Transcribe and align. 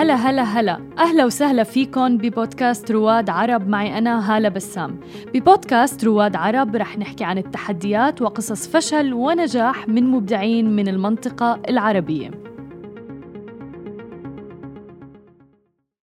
هلا 0.00 0.14
هلا 0.14 0.42
هلا. 0.42 0.90
أهلا 0.98 1.24
وسهلا 1.24 1.64
فيكم 1.64 2.16
ببودكاست 2.16 2.90
رواد 2.90 3.30
عرب. 3.30 3.68
معي 3.68 3.98
أنا 3.98 4.36
هالة 4.36 4.48
بسام. 4.48 5.00
ببودكاست 5.34 6.04
رواد 6.04 6.36
عرب 6.36 6.76
رح 6.76 6.98
نحكي 6.98 7.24
عن 7.24 7.38
التحديات 7.38 8.22
وقصص 8.22 8.68
فشل 8.76 9.12
ونجاح 9.12 9.88
من 9.88 10.04
مبدعين 10.04 10.70
من 10.70 10.88
المنطقة 10.88 11.62
العربية. 11.68 12.30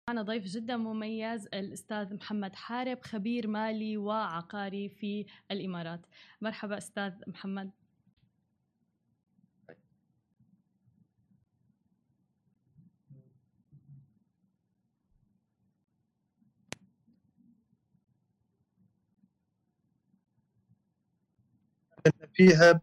معنا 0.08 0.22
ضيف 0.22 0.44
جدا 0.44 0.76
مميز 0.76 1.48
الأستاذ 1.54 2.14
محمد 2.14 2.54
حارب 2.54 2.98
خبير 3.02 3.48
مالي 3.48 3.96
وعقاري 3.96 4.88
في 4.88 5.26
الإمارات. 5.50 6.00
مرحبا 6.40 6.78
أستاذ 6.78 7.12
محمد. 7.26 7.70
فيها 22.34 22.80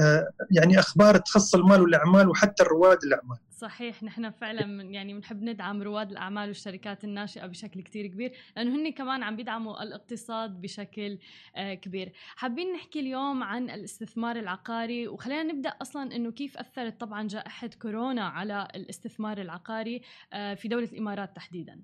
آه، 0.00 0.30
يعني 0.50 0.78
أخبار 0.78 1.16
تخص 1.16 1.54
المال 1.54 1.80
والأعمال 1.80 2.28
وحتى 2.28 2.62
رواد 2.64 2.98
الأعمال. 3.04 3.38
صحيح 3.50 4.02
نحن 4.02 4.30
فعلا 4.30 4.82
يعني 4.82 5.14
بنحب 5.14 5.42
ندعم 5.42 5.82
رواد 5.82 6.10
الأعمال 6.10 6.48
والشركات 6.48 7.04
الناشئة 7.04 7.46
بشكل 7.46 7.82
كتير 7.82 8.06
كبير 8.06 8.32
لأنه 8.56 8.76
هن 8.76 8.92
كمان 8.92 9.22
عم 9.22 9.36
بيدعموا 9.36 9.82
الاقتصاد 9.82 10.60
بشكل 10.60 11.18
آه، 11.56 11.74
كبير 11.74 12.12
حابين 12.36 12.72
نحكي 12.72 13.00
اليوم 13.00 13.42
عن 13.42 13.70
الاستثمار 13.70 14.36
العقاري 14.36 15.08
وخلينا 15.08 15.42
نبدأ 15.42 15.68
أصلا 15.68 16.16
إنه 16.16 16.32
كيف 16.32 16.56
أثرت 16.56 17.00
طبعا 17.00 17.28
جائحة 17.28 17.70
كورونا 17.82 18.24
على 18.24 18.68
الاستثمار 18.74 19.40
العقاري 19.40 20.02
آه، 20.32 20.54
في 20.54 20.68
دولة 20.68 20.88
الإمارات 20.92 21.36
تحديدا 21.36 21.80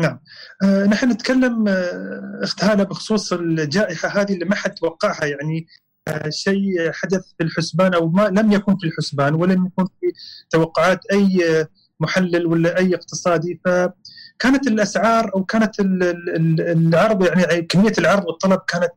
نعم. 0.00 0.20
آه 0.64 0.84
نحن 0.86 1.10
نتكلم 1.10 1.68
آه 1.68 2.40
أخت 2.42 2.64
هاله 2.64 2.84
بخصوص 2.84 3.32
الجائحة 3.32 4.08
هذه 4.08 4.32
اللي 4.32 4.44
ما 4.44 4.54
حد 4.54 4.74
توقعها 4.74 5.24
يعني 5.24 5.66
آه 6.08 6.30
شيء 6.30 6.92
حدث 6.92 7.22
في 7.38 7.44
الحسبان 7.44 7.94
أو 7.94 8.08
ما 8.08 8.22
لم 8.28 8.52
يكن 8.52 8.76
في 8.76 8.86
الحسبان 8.86 9.34
ولم 9.34 9.66
يكن 9.66 9.84
في 9.84 10.12
توقعات 10.50 11.00
أي 11.12 11.66
محلل 12.00 12.46
ولا 12.46 12.78
أي 12.78 12.94
اقتصادي. 12.94 13.60
فكانت 13.64 14.66
الأسعار 14.66 15.34
أو 15.34 15.44
كانت 15.44 15.74
العرض 15.80 17.24
يعني 17.24 17.62
كمية 17.62 17.92
العرض 17.98 18.26
والطلب 18.26 18.60
كانت 18.68 18.92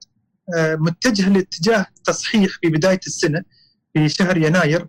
آه، 0.57 0.75
متجهة 0.75 1.29
لاتجاه 1.29 1.85
تصحيح 2.03 2.57
في 2.61 2.69
بداية 2.69 2.99
السنة 3.07 3.43
في 3.93 4.09
شهر 4.09 4.37
يناير. 4.37 4.87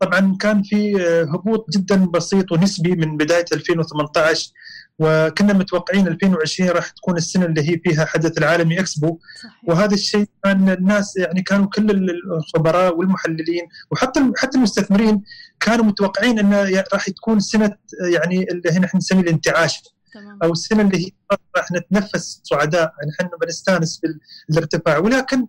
طبعا 0.00 0.36
كان 0.40 0.62
في 0.62 0.96
هبوط 1.34 1.70
جدا 1.70 2.06
بسيط 2.06 2.52
ونسبي 2.52 2.94
من 2.94 3.16
بداية 3.16 3.44
2018 3.52 4.52
وكنا 4.98 5.52
متوقعين 5.52 6.06
2020 6.06 6.70
راح 6.70 6.90
تكون 6.90 7.16
السنة 7.16 7.46
اللي 7.46 7.70
هي 7.70 7.78
فيها 7.78 8.04
حدث 8.04 8.38
العالمي 8.38 8.80
إكسبو 8.80 9.18
صحيح. 9.42 9.52
وهذا 9.64 9.94
الشيء 9.94 10.26
كان 10.44 10.70
الناس 10.70 11.16
يعني 11.16 11.42
كانوا 11.42 11.66
كل 11.66 12.10
الخبراء 12.36 12.96
والمحللين 12.96 13.68
وحتى 13.90 14.32
حتى 14.36 14.58
المستثمرين 14.58 15.22
كانوا 15.60 15.84
متوقعين 15.84 16.38
إنه 16.38 16.84
راح 16.92 17.10
تكون 17.10 17.40
سنة 17.40 17.76
يعني 18.12 18.42
اللي 18.50 18.70
هنا 18.70 18.86
إحنا 18.86 18.98
نسميه 18.98 19.20
الانتعاش 19.20 19.82
تمام. 20.14 20.38
أو 20.42 20.52
السنة 20.52 20.82
اللي 20.82 21.06
هي 21.06 21.10
راح 21.56 21.72
نتنفس 21.72 22.40
سعداء 22.44 22.92
نحن 23.08 23.30
بنستانس 23.42 24.00
بالارتفاع 24.48 24.98
ولكن 24.98 25.46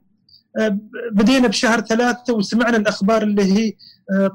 آه، 0.59 0.77
بدينا 1.11 1.47
بشهر 1.47 1.81
ثلاثة 1.81 2.33
وسمعنا 2.33 2.77
الأخبار 2.77 3.23
اللي 3.23 3.43
هي 3.43 3.67
آه، 3.67 3.73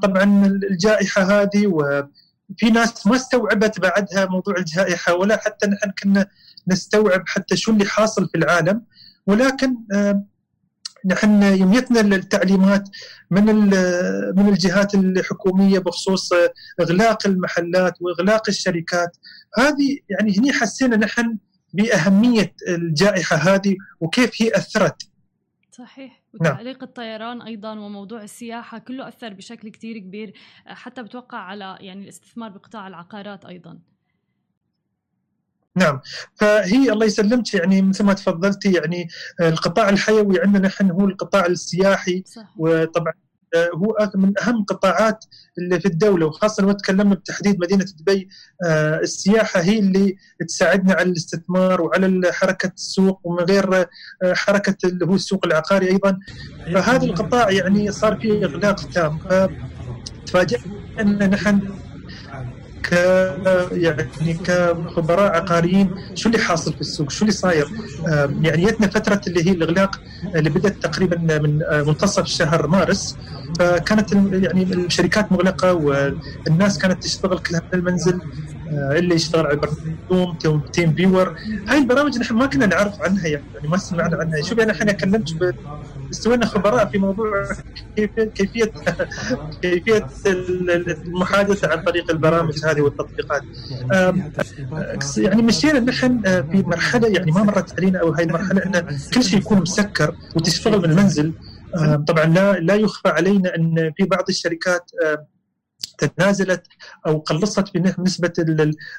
طبعا 0.01 0.45
الجائحة 0.45 1.21
هذه 1.21 1.67
وفي 1.67 2.69
ناس 2.73 3.07
ما 3.07 3.15
استوعبت 3.15 3.79
بعدها 3.79 4.25
موضوع 4.25 4.57
الجائحة 4.57 5.13
ولا 5.13 5.37
حتى 5.37 5.67
نحن 5.67 5.91
كنا 6.03 6.27
نستوعب 6.67 7.23
حتى 7.27 7.55
شو 7.57 7.71
اللي 7.71 7.85
حاصل 7.85 8.29
في 8.29 8.37
العالم. 8.37 8.81
ولكن 9.27 9.75
آه، 9.93 10.23
نحن 11.05 11.43
يميتنا 11.43 12.15
التعليمات 12.15 12.89
من 13.31 13.45
من 14.35 14.49
الجهات 14.49 14.95
الحكومية 14.95 15.79
بخصوص 15.79 16.29
إغلاق 16.81 17.27
المحلات 17.27 17.93
وإغلاق 18.01 18.43
الشركات. 18.49 19.17
هذه 19.57 19.97
يعني 20.09 20.37
هني 20.37 20.53
حسينا 20.53 20.97
نحن 20.97 21.37
بأهمية 21.73 22.55
الجائحة 22.67 23.35
هذه 23.35 23.75
وكيف 23.99 24.41
هي 24.41 24.51
أثرت. 24.55 25.01
صحيح. 25.71 26.22
وتعليق 26.33 26.77
نعم. 26.77 26.83
الطيران 26.83 27.41
أيضا 27.41 27.71
وموضوع 27.79 28.23
السياحة 28.23 28.77
كله 28.77 29.07
أثر 29.07 29.33
بشكل 29.33 29.69
كتير 29.69 29.97
كبير 29.97 30.33
حتى 30.65 31.03
بتوقع 31.03 31.37
على 31.37 31.77
يعني 31.81 32.03
الاستثمار 32.03 32.49
بقطاع 32.49 32.87
العقارات 32.87 33.45
أيضا 33.45 33.79
نعم 35.75 35.99
فهي 36.35 36.91
الله 36.91 37.05
يسلمك 37.05 37.53
يعني 37.53 37.81
مثل 37.81 38.03
ما 38.03 38.13
تفضلتي 38.13 38.71
يعني 38.73 39.07
القطاع 39.41 39.89
الحيوي 39.89 40.41
عندنا 40.41 40.67
نحن 40.67 40.91
هو 40.91 41.05
القطاع 41.05 41.45
السياحي 41.45 42.23
صح. 42.25 42.53
وطبعا 42.57 43.13
هو 43.55 44.11
من 44.15 44.33
أهم 44.41 44.59
القطاعات 44.59 45.25
اللي 45.57 45.79
في 45.79 45.85
الدولة 45.85 46.25
وخاصة 46.25 46.63
لو 46.63 46.71
تكلمنا 46.71 47.15
بتحديد 47.15 47.59
مدينة 47.59 47.85
دبي 47.99 48.29
آه، 48.65 48.99
السياحة 48.99 49.61
هي 49.61 49.79
اللي 49.79 50.15
تساعدنا 50.47 50.93
على 50.93 51.09
الاستثمار 51.09 51.81
وعلى 51.81 52.33
حركة 52.33 52.71
السوق 52.75 53.19
ومن 53.23 53.43
غير 53.43 53.75
آه، 53.75 53.87
حركة 54.33 54.87
اللي 54.87 55.05
هو 55.05 55.15
السوق 55.15 55.45
العقاري 55.45 55.87
أيضا. 55.89 56.19
فهذا 56.73 57.05
القطاع 57.05 57.51
يعني 57.51 57.91
صار 57.91 58.19
فيه 58.19 58.45
إغلاق 58.45 58.75
تام. 58.75 59.19
تفاجئنا 60.25 60.63
ان 60.99 61.29
نحن 61.29 61.59
ك 62.83 62.91
يعني 63.71 64.33
كخبراء 64.33 65.35
عقاريين. 65.35 65.95
شو 66.15 66.29
اللي 66.29 66.39
حاصل 66.39 66.73
في 66.73 66.81
السوق؟ 66.81 67.09
شو 67.09 67.21
اللي 67.21 67.31
صاير؟ 67.33 67.67
يعني 68.41 68.65
جتنا 68.65 68.87
فترة 68.87 69.21
اللي 69.27 69.47
هي 69.47 69.51
الإغلاق 69.51 70.01
اللي 70.35 70.49
بدأت 70.49 70.75
تقريبا 70.83 71.17
من 71.17 71.59
منتصف 71.87 72.25
شهر 72.25 72.67
مارس. 72.67 73.17
فكانت 73.59 74.13
يعني 74.31 74.63
الشركات 74.63 75.31
مغلقة 75.31 75.73
والناس 75.73 76.77
كانت 76.77 77.03
تشتغل 77.03 77.39
كلها 77.39 77.61
من 77.73 77.79
المنزل 77.79 78.21
آه، 78.71 78.97
اللي 78.97 79.15
يشتغل 79.15 79.45
على 79.47 79.55
برنامج 79.55 80.61
TeamViewer. 80.73 81.35
هاي 81.67 81.77
البرامج 81.77 82.17
نحن 82.17 82.33
ما 82.33 82.45
كنا 82.45 82.65
نعرف 82.65 83.01
عنها 83.01 83.27
يعني 83.27 83.43
ما 83.63 83.77
سمعنا 83.77 84.17
عنها. 84.17 84.41
شوف 84.41 84.59
أنا 84.59 84.71
الحين 84.71 84.91
كلمت 84.91 85.53
استوينا 86.13 86.45
خبراء 86.45 86.85
في 86.85 86.97
موضوع 86.97 87.49
كيفيه 87.95 88.23
كيفيه 88.23 88.71
كيفية 89.61 90.07
المحادثة 90.25 91.71
عن 91.71 91.83
طريق 91.83 92.11
البرامج 92.11 92.65
هذه 92.65 92.81
والتطبيقات. 92.81 93.43
يعني 95.17 95.41
مشينا 95.41 95.79
نحن 95.79 96.21
آه، 96.25 96.41
في 96.41 96.63
مرحلة 96.63 97.07
يعني 97.07 97.31
ما 97.31 97.43
مرت 97.43 97.79
علينا 97.79 97.99
أو 97.99 98.11
هاي 98.11 98.23
المرحلة 98.23 98.65
إن 98.65 98.97
كل 99.13 99.23
شيء 99.23 99.39
يكون 99.39 99.61
مسكر 99.61 100.15
وتشتغل 100.35 100.77
من 100.77 100.85
المنزل. 100.85 101.33
طبعا 102.07 102.25
لا 102.25 102.53
لا 102.59 102.75
يخفى 102.75 103.09
علينا 103.09 103.55
إن 103.55 103.91
في 103.97 104.03
بعض 104.03 104.25
الشركات 104.29 104.91
تنازلت 105.97 106.63
أو 107.07 107.17
قلصت 107.17 107.77
بنسبة 107.77 108.33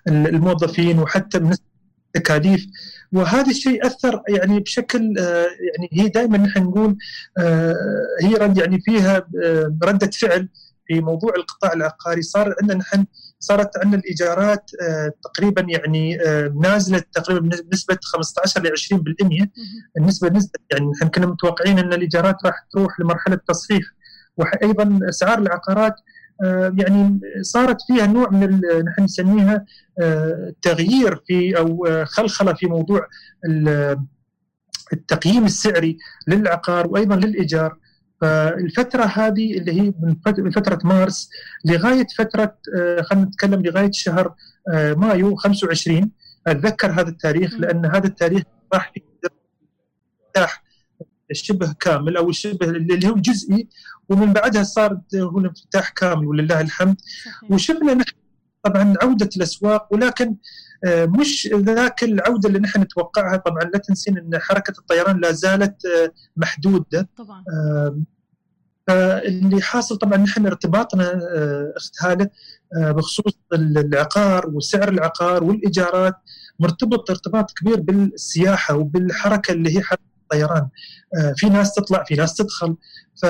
الموظفين 0.09 0.99
وحتى 0.99 1.39
بنسبه 1.39 1.74
التكاليف 2.17 2.67
وهذا 3.13 3.51
الشيء 3.51 3.87
أثر 3.87 4.23
يعني 4.29 4.61
بشكل 4.61 5.15
آه، 5.19 5.47
يعني 5.73 5.89
هي 5.93 6.09
دائما 6.09 6.39
نحن 6.39 6.63
نقول 6.63 6.97
آه، 7.39 7.75
هي 8.23 8.35
رد 8.35 8.59
يعني 8.59 8.81
فيها 8.81 9.17
آه، 9.45 9.77
ردة 9.85 10.11
فعل 10.11 10.49
في 10.87 11.01
موضوع 11.01 11.33
القطاع 11.37 11.73
العقاري. 11.73 12.23
صار 12.23 12.55
عندنا 12.63 12.79
نحن 12.79 13.07
صارت 13.41 13.71
عندنا 13.79 14.01
الإيجارات 14.01 14.71
تقريبا 15.25 15.67
يعني 15.69 16.17
نازله 16.61 17.03
تقريبا 17.13 17.49
بنسبة 17.63 17.99
15 18.03 18.63
ل 18.63 18.67
20% 18.69 19.49
النسبة 19.99 20.29
نزلت 20.29 20.57
يعني 20.73 20.91
نحن 20.91 21.09
كنا 21.09 21.27
متوقعين 21.27 21.79
إن 21.79 21.93
الإيجارات 21.93 22.37
راح 22.47 22.67
تروح 22.73 23.01
لمرحلة 23.01 23.39
تصحيح 23.49 23.85
وأيضا 24.37 25.01
اسعار 25.09 25.39
العقارات 25.39 25.95
يعني 26.79 27.21
صارت 27.41 27.77
فيها 27.87 28.07
نوع 28.07 28.31
من 28.31 28.61
نحن 28.85 29.03
نسميها 29.03 29.65
آه، 30.01 30.55
تغيير 30.63 31.23
في 31.27 31.59
أو 31.59 31.87
آه، 31.87 32.05
خلخلة 32.05 32.53
في 32.53 32.67
موضوع 32.67 33.07
التقييم 34.93 35.45
السعري 35.45 35.99
للعقار 36.29 36.87
وأيضا 36.87 37.17
للإيجار. 37.17 37.79
فالفترة 38.21 39.05
هذه 39.05 39.59
اللي 39.59 39.81
هي 39.81 39.93
من 40.39 40.51
فترة 40.51 40.79
مارس 40.85 41.31
لغاية 41.65 42.07
فترة 42.19 42.57
خلينا 43.03 43.27
نتكلم 43.27 43.63
لغاية 43.63 43.91
شهر 43.93 44.35
مايو 44.97 45.37
25 45.37 46.11
أتذكر 46.47 46.91
هذا 46.91 47.09
التاريخ 47.09 47.55
لأن 47.55 47.87
هذا 47.87 48.07
التاريخ 48.07 48.43
راح 48.75 48.93
في 48.95 49.01
الشبه 51.31 51.75
كامل 51.81 52.17
أو 52.17 52.31
الشبه 52.31 52.67
اللي 52.67 53.09
هو 53.09 53.15
جزئي 53.15 53.69
ومن 54.09 54.33
بعدها 54.33 54.63
صار 54.63 55.01
هو 55.15 55.39
الانفتاح 55.39 55.89
كامل 55.89 56.27
ولله 56.27 56.61
الحمد. 56.61 56.97
وشفنا 57.51 57.95
نحن 57.95 58.13
طبعا 58.63 58.95
عودة 59.03 59.29
الأسواق 59.37 59.89
ولكن 59.93 60.37
آه، 60.85 61.07
مش 61.07 61.49
ذاك 61.55 62.05
العودة 62.05 62.49
اللي 62.49 62.59
نحن 62.59 62.81
نتوقعها. 62.81 63.37
طبعا 63.37 63.63
لا 63.63 63.79
تنسين 63.79 64.19
أن 64.19 64.39
حركة 64.39 64.75
الطيران 64.79 65.21
لا 65.21 65.33
زالت 65.33 65.87
آه، 65.87 66.13
محدودة. 66.37 67.09
طبعا. 67.17 67.45
فاللي 68.87 69.63
حاصل 69.63 69.97
طبعا 69.97 70.17
نحن 70.19 70.47
ارتباطنا 70.47 71.21
أخت 71.77 71.95
هالة 72.03 72.31
بخصوص 72.77 73.39
العقار 73.53 74.49
وسعر 74.49 74.89
العقار 74.89 75.45
والإيجارات 75.45 76.15
مرتبط 76.61 77.11
ارتباط 77.11 77.51
كبير 77.53 77.81
بالسياحة 77.81 78.77
وبالحركة 78.77 79.53
اللي 79.53 79.77
هي 79.77 79.83
حركة 79.83 80.03
الطيران. 80.35 80.69
في 81.37 81.49
ناس 81.49 81.75
تطلع 81.75 82.05
في 82.05 82.15
ناس 82.15 82.35
تدخل. 82.35 82.77
ف 83.23 83.27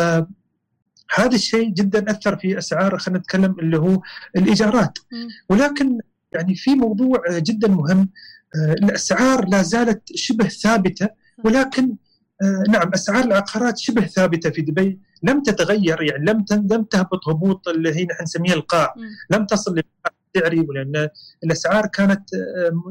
هذا 1.14 1.34
الشيء 1.34 1.68
جدا 1.68 2.10
أثر 2.10 2.36
في 2.36 2.58
أسعار 2.58 2.98
خلينا 2.98 3.18
نتكلم 3.18 3.56
اللي 3.58 3.78
هو 3.78 4.02
الإيجارات. 4.36 4.98
ولكن 5.48 5.98
يعني 6.32 6.54
في 6.54 6.74
موضوع 6.74 7.22
جدا 7.30 7.68
مهم. 7.68 8.10
الأسعار 8.56 9.48
لا 9.48 9.62
زالت 9.62 10.02
شبه 10.14 10.48
ثابتة 10.48 11.08
ولكن 11.44 11.96
نعم 12.68 12.90
أسعار 12.94 13.24
العقارات 13.24 13.78
شبه 13.78 14.06
ثابتة 14.06 14.50
في 14.50 14.62
دبي. 14.62 15.00
لم 15.22 15.42
تتغير 15.42 16.02
يعني 16.02 16.24
لم 16.24 16.44
لم 16.50 16.84
تهبط 16.84 17.28
هبوط 17.28 17.68
اللي 17.68 17.94
هي 17.96 18.04
نحن 18.04 18.22
نسميها 18.22 18.54
القاع. 18.54 18.94
لم 19.30 19.46
تصل 19.46 19.80
السعري 20.36 20.66
لأن 20.74 21.08
الأسعار 21.44 21.86
كانت 21.86 22.24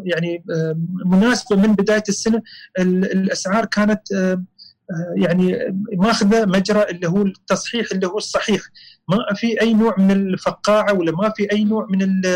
يعني 0.06 0.44
مناسبة 1.06 1.56
من 1.56 1.75
بداية 1.75 2.04
السنة. 2.10 2.42
الأسعار 2.80 3.66
كانت 3.66 4.01
يعني 5.16 5.75
ماخذة 5.94 6.45
مجرى 6.45 6.84
اللي 6.84 7.07
هو 7.07 7.22
التصحيح 7.22 7.88
اللي 7.92 8.07
هو 8.07 8.18
الصحيح. 8.18 8.62
ما 9.10 9.34
في 9.36 9.62
أي 9.62 9.74
نوع 9.74 9.95
من 9.98 10.12
الفقاعة 10.12 10.94
ولا 10.94 11.12
ما 11.12 11.34
في 11.38 11.51
أي 11.51 11.63
نوع 11.63 11.88
من 11.90 12.31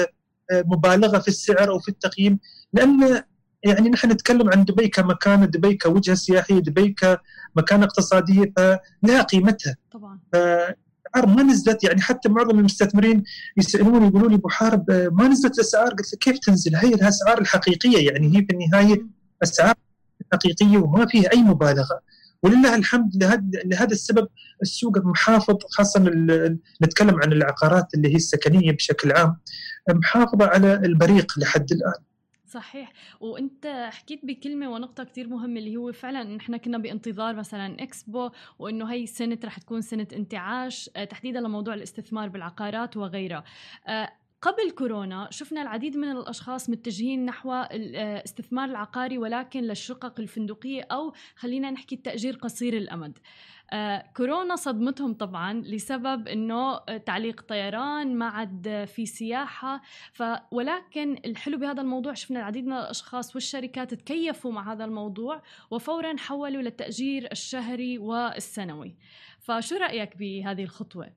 المبالغه 0.51 1.19
في 1.19 1.27
السعر 1.27 1.69
أو 1.69 1.79
في 1.79 1.89
التقييم. 1.89 2.39
لأن 2.73 3.23
يعني 3.63 3.89
نحن 3.89 4.11
نتكلم 4.11 4.49
عن 4.49 4.65
دبي 4.65 4.87
كمكان 4.87 5.49
دبي 5.49 5.77
كوجهة 5.77 6.15
سياحية 6.15 6.59
دبي 6.59 6.95
كمكان 6.97 7.83
اقتصاديه 7.83 8.53
فلها 8.57 9.21
قيمتها. 9.21 9.75
طبعا. 9.91 10.19
ما 11.25 11.43
نزلت 11.43 11.83
يعني 11.83 12.01
حتى 12.01 12.29
معظم 12.29 12.59
المستثمرين 12.59 13.23
يسالوني 13.57 14.07
يقولوا 14.07 14.29
لي 14.29 14.35
أبو 14.35 14.49
حارب 14.49 14.91
ما 14.91 15.27
نزلت 15.27 15.55
الأسعار؟ 15.55 15.89
قلت 15.89 16.15
كيف 16.15 16.39
تنزل؟ 16.39 16.75
هي 16.75 16.93
الاسعار 16.93 17.41
الحقيقية 17.41 18.11
يعني 18.11 18.27
هي 18.27 18.45
في 18.45 18.53
النهاية 18.53 19.05
أسعار 19.43 19.75
حقيقية 20.33 20.77
وما 20.77 21.05
فيها 21.05 21.31
أي 21.33 21.41
مبالغة. 21.41 21.99
ولله 22.43 22.75
الحمد 22.75 23.23
لهذا 23.65 23.91
السبب 23.91 24.27
السوق 24.61 24.97
محافظ 24.97 25.57
خاصة 25.69 25.99
نتكلم 26.81 27.21
عن 27.21 27.31
العقارات 27.31 27.87
اللي 27.93 28.11
هي 28.11 28.15
السكنية 28.15 28.71
بشكل 28.71 29.11
عام 29.11 29.37
محافظة 29.89 30.45
على 30.45 30.73
البريق 30.73 31.39
لحد 31.39 31.71
الآن. 31.71 32.03
صحيح 32.47 32.93
وانت 33.19 33.89
حكيت 33.91 34.25
بكلمة 34.25 34.69
ونقطة 34.69 35.03
كتير 35.03 35.27
مهمة 35.27 35.59
اللي 35.59 35.77
هو 35.77 35.91
فعلا 35.91 36.23
نحن 36.23 36.57
كنا 36.57 36.77
بانتظار 36.77 37.35
مثلا 37.35 37.83
إكسبو 37.83 38.29
وإنه 38.59 38.85
هي 38.91 39.03
السنة 39.03 39.39
رح 39.45 39.57
تكون 39.57 39.81
سنة 39.81 40.07
انتعاش 40.13 40.89
آه، 40.95 41.03
تحديدا 41.03 41.39
لموضوع 41.39 41.73
الاستثمار 41.73 42.29
بالعقارات 42.29 42.97
وغيرها 42.97 43.43
آه، 43.87 44.09
قبل 44.41 44.71
كورونا 44.71 45.27
شفنا 45.31 45.61
العديد 45.61 45.97
من 45.97 46.11
الأشخاص 46.11 46.69
متجهين 46.69 47.25
نحو 47.25 47.53
الاستثمار 47.53 48.69
العقاري 48.69 49.17
ولكن 49.17 49.61
للشقق 49.61 50.19
الفندقية 50.19 50.81
أو 50.91 51.13
خلينا 51.35 51.71
نحكي 51.71 51.95
التأجير 51.95 52.35
قصير 52.35 52.77
الأمد. 52.77 53.19
آه 53.73 54.05
كورونا 54.17 54.55
صدمتهم 54.55 55.13
طبعا 55.13 55.53
لسبب 55.53 56.27
إنه 56.27 56.77
تعليق 56.77 57.41
طيران 57.41 58.15
ما 58.15 58.25
عاد 58.25 58.85
في 58.95 59.05
سياحة. 59.05 59.81
ف 60.13 60.23
ولكن 60.51 61.19
الحلو 61.25 61.57
بهذا 61.57 61.81
الموضوع 61.81 62.13
شفنا 62.13 62.39
العديد 62.39 62.65
من 62.65 62.73
الأشخاص 62.73 63.35
والشركات 63.35 63.93
تكيفوا 63.93 64.51
مع 64.51 64.73
هذا 64.73 64.85
الموضوع 64.85 65.41
وفورا 65.71 66.17
حولوا 66.17 66.61
للتأجير 66.61 67.27
الشهري 67.31 67.97
والسنوي. 67.97 68.95
فشو 69.39 69.75
رأيك 69.75 70.17
بهذه 70.17 70.63
الخطوة؟ 70.63 71.09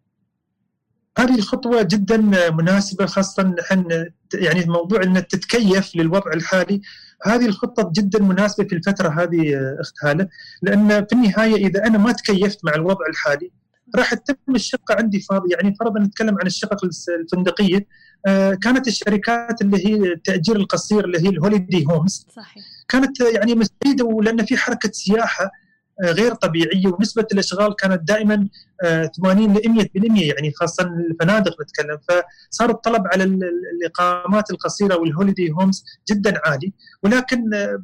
هذه 1.19 1.35
الخطوه 1.39 1.83
جدا 1.83 2.17
مناسبة 2.51 3.07
خاصة 3.07 3.43
نحن 3.43 4.11
يعني 4.35 4.65
موضوع 4.65 5.03
ان 5.03 5.27
تتكيف 5.27 5.97
للوضع 5.97 6.33
الحالي. 6.33 6.81
هذه 7.27 7.47
الخطة 7.47 7.93
جدا 7.95 8.23
مناسبة 8.23 8.65
في 8.69 8.75
الفترة 8.75 9.09
هذه 9.09 9.55
أخت 9.81 9.95
هالة 10.05 10.29
لأن 10.63 10.89
في 10.89 11.13
النهاية 11.13 11.67
إذا 11.67 11.87
أنا 11.87 11.99
ما 11.99 12.13
تكيفت 12.13 12.65
مع 12.65 12.75
الوضع 12.75 13.07
الحالي 13.11 13.51
راح 13.97 14.15
تتم 14.15 14.55
الشقة 14.55 14.95
عندي 14.95 15.21
فاضية 15.21 15.55
يعني 15.55 15.75
فرضا 15.75 16.01
نتكلم 16.01 16.37
عن 16.41 16.47
الشقق 16.47 16.79
الفندقية 17.21 17.87
آه، 18.27 18.55
كانت 18.55 18.89
الشركات 18.89 19.63
اللي 19.63 19.87
هي 19.87 20.13
التأجير 20.13 20.57
القصير 20.57 21.05
اللي 21.05 21.19
هي 21.19 21.29
الهوليدي 21.29 21.87
هومز 21.91 22.27
صحيح. 22.37 22.65
كانت 22.89 23.21
يعني 23.21 23.55
مستفيدة 23.55 24.05
ولأن 24.05 24.45
في 24.45 24.57
حركة 24.57 24.91
سياحة 24.93 25.51
آه، 26.05 26.13
غير 26.13 26.35
طبيعية 26.35 26.87
ونسبة 26.87 27.27
الأشغال 27.33 27.77
كانت 27.77 28.03
دائما 28.09 28.49
80 29.17 29.55
ل 29.55 29.59
100% 29.59 29.89
يعني 30.23 30.53
خاصة 30.53 30.85
الفنادق 30.85 31.63
نتكلم. 31.63 31.99
فصار 32.09 32.71
الطلب 32.71 33.03
على 33.07 33.25
الإقامات 33.25 34.51
القصيرة 34.51 34.97
والهوليدي 34.97 35.53
هومز 35.53 35.85
جدا 36.11 36.41
عالي. 36.45 36.73
ولكن 37.03 37.55
آه، 37.55 37.83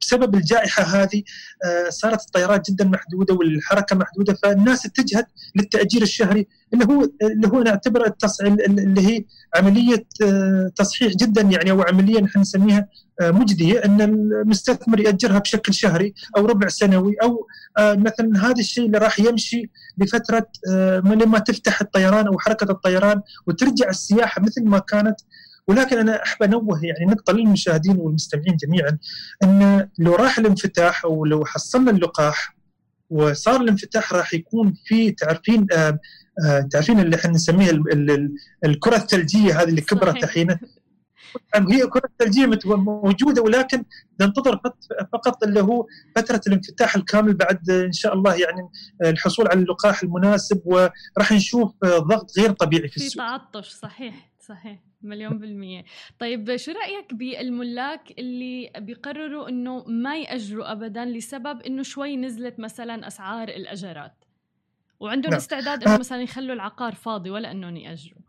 بسبب 0.00 0.34
الجائحة 0.34 0.82
هذه 0.82 1.22
آه، 1.64 1.88
صارت 1.88 2.20
الطيارات 2.20 2.70
جدا 2.70 2.84
محدودة 2.84 3.34
والحركة 3.34 3.96
محدودة. 3.96 4.34
فالناس 4.42 4.86
اتجهت 4.86 5.26
للتأجير 5.56 6.02
الشهري 6.02 6.46
اللي 6.74 6.84
هو 6.84 7.08
اللي 7.22 7.48
هو 7.48 7.62
نعتبر 7.62 8.12
اللي 8.60 9.00
هي 9.08 9.24
عملية 9.54 10.06
تصحيح 10.76 11.12
جدا 11.12 11.42
يعني 11.42 11.70
أو 11.70 11.82
عمليه 11.82 12.20
نحن 12.20 12.40
نسميها 12.40 12.88
مجديه 13.22 13.84
أن 13.84 14.00
المستثمر 14.00 15.00
يأجرها 15.00 15.38
بشكل 15.38 15.74
شهري 15.74 16.14
أو 16.36 16.46
ربع 16.46 16.68
سنوي 16.68 17.16
أو 17.22 17.46
آه، 17.78 17.94
مثلا 17.94 18.46
هذا 18.46 18.60
الشيء 18.60 18.86
اللي 18.86 18.98
راح 18.98 19.20
يمشي 19.20 19.70
لفترة 19.98 20.46
آه، 20.70 21.00
من 21.00 21.18
لما 21.18 21.38
تفتح 21.38 21.80
الطيران 21.80 22.26
أو 22.26 22.38
حركة 22.38 22.70
الطيران 22.70 23.20
وترجع 23.46 23.88
السياحة 23.88 24.42
مثل 24.42 24.64
ما 24.64 24.78
كانت. 24.78 25.16
ولكن 25.68 25.98
أنا 25.98 26.22
أحب 26.22 26.42
أنوه 26.42 26.84
يعني 26.84 27.12
نقطة 27.12 27.32
للمشاهدين 27.32 27.96
والمستمعين 27.96 28.56
جميعا 28.56 28.98
أن 29.42 29.88
لو 29.98 30.14
راح 30.14 30.38
الانفتاح 30.38 31.04
أو 31.04 31.24
لو 31.24 31.44
حصلنا 31.44 31.90
اللقاح 31.90 32.56
وصار 33.10 33.60
الانفتاح 33.60 34.12
راح 34.12 34.34
يكون 34.34 34.74
في 34.84 35.10
تعرفين 35.10 35.66
آه 35.72 35.98
آه 36.46 36.60
تعرفين 36.60 37.00
اللي 37.00 37.16
إحنا 37.16 37.30
نسميها 37.30 37.72
الكرة 38.64 38.96
الثلجية 38.96 39.62
هذه 39.62 39.68
اللي 39.68 39.80
كبرت 39.80 40.24
الحين. 40.24 40.58
هي 41.70 41.86
كرة 41.86 42.08
ثلجيه 42.18 42.58
موجودة 42.66 43.42
ولكن 43.42 43.84
ننتظر 44.20 44.60
فقط 45.12 45.44
اللي 45.44 45.60
هو 45.60 45.86
فترة 46.16 46.40
الانفتاح 46.46 46.96
الكامل 46.96 47.34
بعد 47.34 47.70
إن 47.70 47.92
شاء 47.92 48.14
الله 48.14 48.34
يعني 48.34 48.68
الحصول 49.04 49.48
على 49.48 49.60
اللقاح 49.60 50.02
المناسب 50.02 50.62
وراح 50.64 51.32
نشوف 51.32 51.72
ضغط 51.84 52.38
غير 52.38 52.50
طبيعي 52.50 52.88
في, 52.88 53.00
في 53.00 53.06
السوق. 53.06 53.26
تعطش 53.26 53.68
صحيح 53.68 54.30
صحيح 54.40 54.78
مليون 55.02 55.38
بالمية 55.38 55.84
طيب 56.18 56.56
شو 56.56 56.72
رأيك 56.72 57.14
بالملاك 57.14 58.12
اللي 58.18 58.70
بيقرروا 58.78 59.48
إنه 59.48 59.84
ما 59.84 60.16
يأجروا 60.16 60.72
ابدا 60.72 61.04
لسبب 61.04 61.60
إنه 61.60 61.82
شوي 61.82 62.16
نزلت 62.16 62.60
مثلا 62.60 63.06
أسعار 63.06 63.48
الأجارات 63.48 64.24
وعندهم 65.00 65.30
نعم. 65.30 65.40
استعداد 65.40 65.84
إنه 65.84 65.98
مثلا 65.98 66.22
يخلوا 66.22 66.54
العقار 66.54 66.94
فاضي 66.94 67.30
ولا 67.30 67.50
إنهم 67.50 67.76
يأجروا 67.76 68.20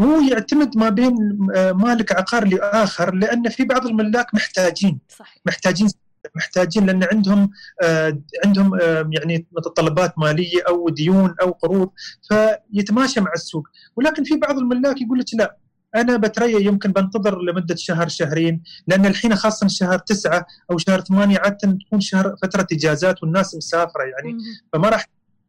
هو 0.00 0.20
يعتمد 0.20 0.76
ما 0.76 0.88
بين 0.88 1.14
آه، 1.56 1.72
مالك 1.72 2.12
عقار 2.12 2.44
لآخر 2.46 3.14
لأن 3.14 3.48
في 3.48 3.64
بعض 3.64 3.86
الملاك 3.86 4.34
محتاجين. 4.34 4.98
صحيح. 5.08 5.38
محتاجين 5.46 5.88
محتاجين 6.36 6.86
لأن 6.86 7.04
عندهم 7.12 7.50
آه، 7.82 8.18
عندهم 8.44 8.74
آه، 8.80 9.10
يعني 9.12 9.46
متطلبات 9.52 10.18
مالية 10.18 10.62
أو 10.68 10.88
ديون 10.88 11.34
أو 11.42 11.50
قروض 11.50 11.90
فيتماشى 12.28 13.20
مع 13.20 13.32
السوق. 13.32 13.68
ولكن 13.96 14.24
في 14.24 14.36
بعض 14.36 14.58
الملاك 14.58 15.00
يقول 15.02 15.18
لك 15.18 15.26
لا 15.34 15.56
أنا 15.96 16.16
بتريا 16.16 16.58
يمكن 16.58 16.92
بنتظر 16.92 17.42
لمدة 17.42 17.74
شهر 17.74 18.08
شهرين 18.08 18.62
لأن 18.86 19.06
الحين 19.06 19.36
خاصة 19.36 19.68
شهر 19.68 19.98
تسعة 19.98 20.46
أو 20.70 20.78
شهر 20.78 21.00
ثمانية 21.00 21.38
عادة 21.38 21.78
تكون 21.86 22.00
شهر 22.00 22.36
فترة 22.42 22.66
إجازات 22.72 23.22
والناس 23.22 23.54
مسافرة 23.54 24.02
يعني. 24.02 24.38
فما 24.72 24.88
راح 24.88 25.06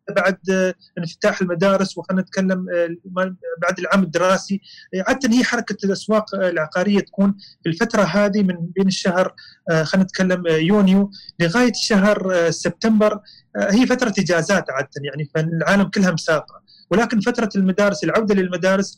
بعد 0.09 0.73
انفتاح 0.97 1.41
المدارس 1.41 1.97
وخلينا 1.97 2.21
نتكلم 2.21 2.65
آه، 2.69 3.35
بعد 3.61 3.79
العام 3.79 4.03
الدراسي. 4.03 4.61
آه، 4.95 5.03
عادة 5.07 5.29
هي 5.29 5.43
حركة 5.43 5.85
الأسواق 5.85 6.35
العقارية 6.35 6.99
تكون 6.99 7.35
في 7.63 7.69
الفترة 7.69 8.01
هذه 8.03 8.43
من 8.43 8.55
بين 8.75 8.87
الشهر 8.87 9.35
آه، 9.71 9.83
خلينا 9.83 10.03
نتكلم 10.05 10.47
يونيو 10.47 11.11
لغاية 11.39 11.73
شهر 11.75 12.51
سبتمبر. 12.51 13.19
هي 13.57 13.85
فترة 13.85 14.13
إجازات 14.19 14.69
عادة 14.69 14.89
يعني 15.03 15.29
فالعالم 15.35 15.83
كلها 15.83 16.11
مسافره 16.11 16.63
ولكن 16.91 17.19
فترة 17.19 17.49
المدارس 17.55 18.03
العودة 18.03 18.35
للمدارس 18.35 18.97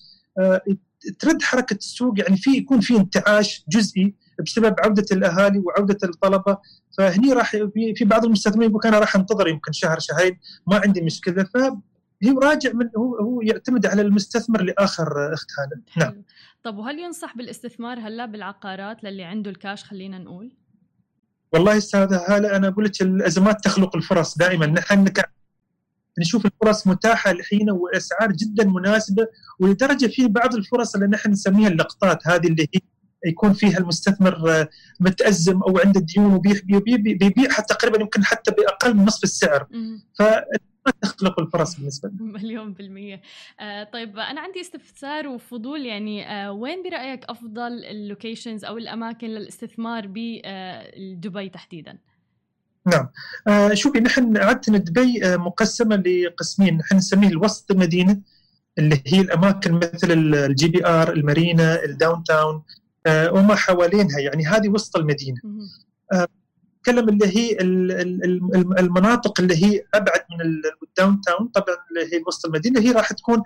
ترد 1.20 1.42
حركة 1.42 1.74
السوق 1.74 2.20
يعني 2.20 2.38
في 2.38 2.50
يكون 2.50 2.80
في 2.80 2.98
انتعاش 2.98 3.66
جزئي 3.70 4.14
بسبب 4.46 4.76
عودة 4.80 5.06
الأهالي 5.12 5.60
وعودة 5.60 5.98
الطلبة 6.04 6.58
فهني 6.98 7.34
راح 7.34 7.52
في 7.96 8.06
بعض 8.06 8.26
المستثمرين 8.26 8.70
يقول 8.70 8.82
أنا 8.86 9.00
راح 9.00 9.16
أنتظر 9.16 9.48
يمكن 9.48 9.72
شهر 9.72 10.00
شهرين 10.00 10.40
ما 10.68 10.82
عندي 10.86 11.02
مشكلة. 11.02 11.44
ف 11.44 11.58
هو 12.26 12.40
راجع 12.40 12.72
من 12.74 12.90
هو 12.98 13.16
هو 13.16 13.42
يعتمد 13.42 13.86
على 13.86 14.02
المستثمر 14.02 14.62
لآخر 14.62 15.34
أخت 15.34 15.48
هذا 15.60 15.82
نعم. 16.06 16.24
طب 16.64 16.78
وهل 16.78 17.00
ينصح 17.00 17.38
بالاستثمار 17.38 18.00
هلا 18.00 18.26
بالعقارات 18.26 19.04
للي 19.04 19.24
عنده 19.24 19.52
الكاش 19.52 19.84
خلينا 19.84 20.20
نقول؟ 20.20 20.52
والله 21.54 21.78
أستاذ 21.78 22.14
هلا 22.28 22.56
أنا 22.56 22.68
أقول 22.68 22.86
لك 22.86 23.02
الأزمات 23.02 23.64
تخلق 23.64 23.96
الفرص 23.96 24.38
دائما. 24.38 24.66
نحن 24.66 25.04
نشوف 26.20 26.46
الفرص 26.46 26.88
متاحة 26.88 27.32
الحين 27.32 27.70
وأسعار 27.70 28.32
جدا 28.32 28.64
مناسبة 28.64 29.28
ولدرجة 29.60 30.08
في 30.08 30.28
بعض 30.28 30.56
الفرص 30.56 30.96
اللي 30.96 31.08
نحن 31.08 31.32
نسميها 31.32 31.68
اللقطات 31.68 32.28
هذه 32.28 32.48
اللي 32.48 32.68
هي 32.76 32.82
يكون 33.26 33.54
فيها 33.54 33.78
المستثمر 33.78 34.68
متأزم 35.00 35.62
أو 35.62 35.78
عنده 35.78 36.00
ديون 36.00 36.34
وبيبيعها 36.34 37.62
تقريبا 37.62 38.02
يمكن 38.02 38.26
حتى 38.26 38.52
بأقل 38.52 38.94
من 38.94 39.06
نصف 39.06 39.24
السعر. 39.24 39.68
ف 40.20 40.24
تخلق 41.02 41.40
الفرص 41.40 41.76
بالنسبة 41.76 42.10
لنا. 42.10 42.22
مليون 42.22 42.74
بالمية. 42.74 43.22
آه 43.60 43.84
طيب 43.84 44.20
أنا 44.20 44.42
عندي 44.42 44.62
استفسار 44.62 45.28
وفضول 45.28 45.86
يعني 45.86 46.32
آه 46.32 46.52
وين 46.52 46.84
برأيك 46.84 47.24
أفضل 47.24 47.86
ال 47.86 47.94
locations 47.94 48.66
أو 48.66 48.78
الأماكن 48.78 49.28
للاستثمار 49.28 50.08
بدبي 50.08 50.42
آه 50.46 51.48
تحديدا؟ 51.48 51.98
نعم. 52.86 53.10
آه 53.48 53.74
شوفي 53.74 54.00
نحن 54.00 54.38
عادة 54.38 54.78
دبي 54.78 55.26
آه 55.26 55.38
مقسمة 55.38 55.96
لقسمين. 55.96 56.78
نحن 56.78 56.96
نسميه 56.96 57.28
الوسط 57.28 57.72
المدينة 57.72 58.22
اللي 58.78 59.04
هي 59.08 59.22
الأماكن 59.22 59.74
مثل 59.74 60.12
الجي 60.12 60.68
بي 60.68 60.86
آر 60.86 61.14
المارينا 61.14 61.84
الداون 61.84 62.24
تاون 62.24 62.56
آه 62.56 62.87
وما 63.08 63.56
حوالينها 63.56 64.20
يعني 64.20 64.46
هذه 64.48 64.70
وسط 64.70 64.98
المدينة. 64.98 65.38
آه 66.14 66.28
نتكلم 66.80 67.10
اللي 67.10 67.38
هي 67.38 67.58
المناطق 68.80 69.42
اللي 69.42 69.66
هي 69.66 69.84
أبعد 69.94 70.22
من 70.32 70.42
الداون 70.88 71.22
تاون 71.22 71.48
طبعا 71.48 71.76
اللي 71.90 72.16
هي 72.16 72.22
وسط 72.28 72.46
المدينة 72.46 72.80
هي 72.82 72.92
راح 72.92 73.14
تكون 73.14 73.44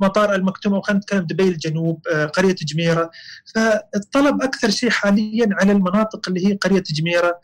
مطار 0.00 0.34
المكتوم 0.34 0.74
أو 0.74 0.80
خلينا 0.80 1.00
نتكلم 1.00 1.26
دبي 1.26 1.48
الجنوب 1.48 2.06
آه، 2.12 2.26
قرية 2.26 2.54
جميرة. 2.62 3.10
فالطلب 3.54 4.42
أكثر 4.42 4.70
شيء 4.70 4.90
حاليا 4.90 5.48
على 5.52 5.72
المناطق 5.72 6.28
اللي 6.28 6.46
هي 6.46 6.52
قرية 6.54 6.82
جميرة 6.90 7.40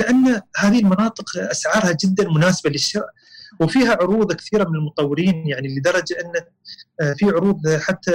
لأن 0.00 0.40
هذه 0.56 0.78
المناطق 0.78 1.24
أسعارها 1.36 1.96
جدا 2.04 2.28
مناسبة 2.28 2.70
للشراء. 2.70 3.10
وفيها 3.60 3.92
عروض 4.00 4.32
كثيرة 4.32 4.68
من 4.68 4.76
المطورين 4.76 5.48
يعني 5.48 5.76
لدرجة 5.76 6.16
أن 6.20 6.32
آه، 7.00 7.12
في 7.12 7.26
عروض 7.26 7.68
حتى 7.68 8.10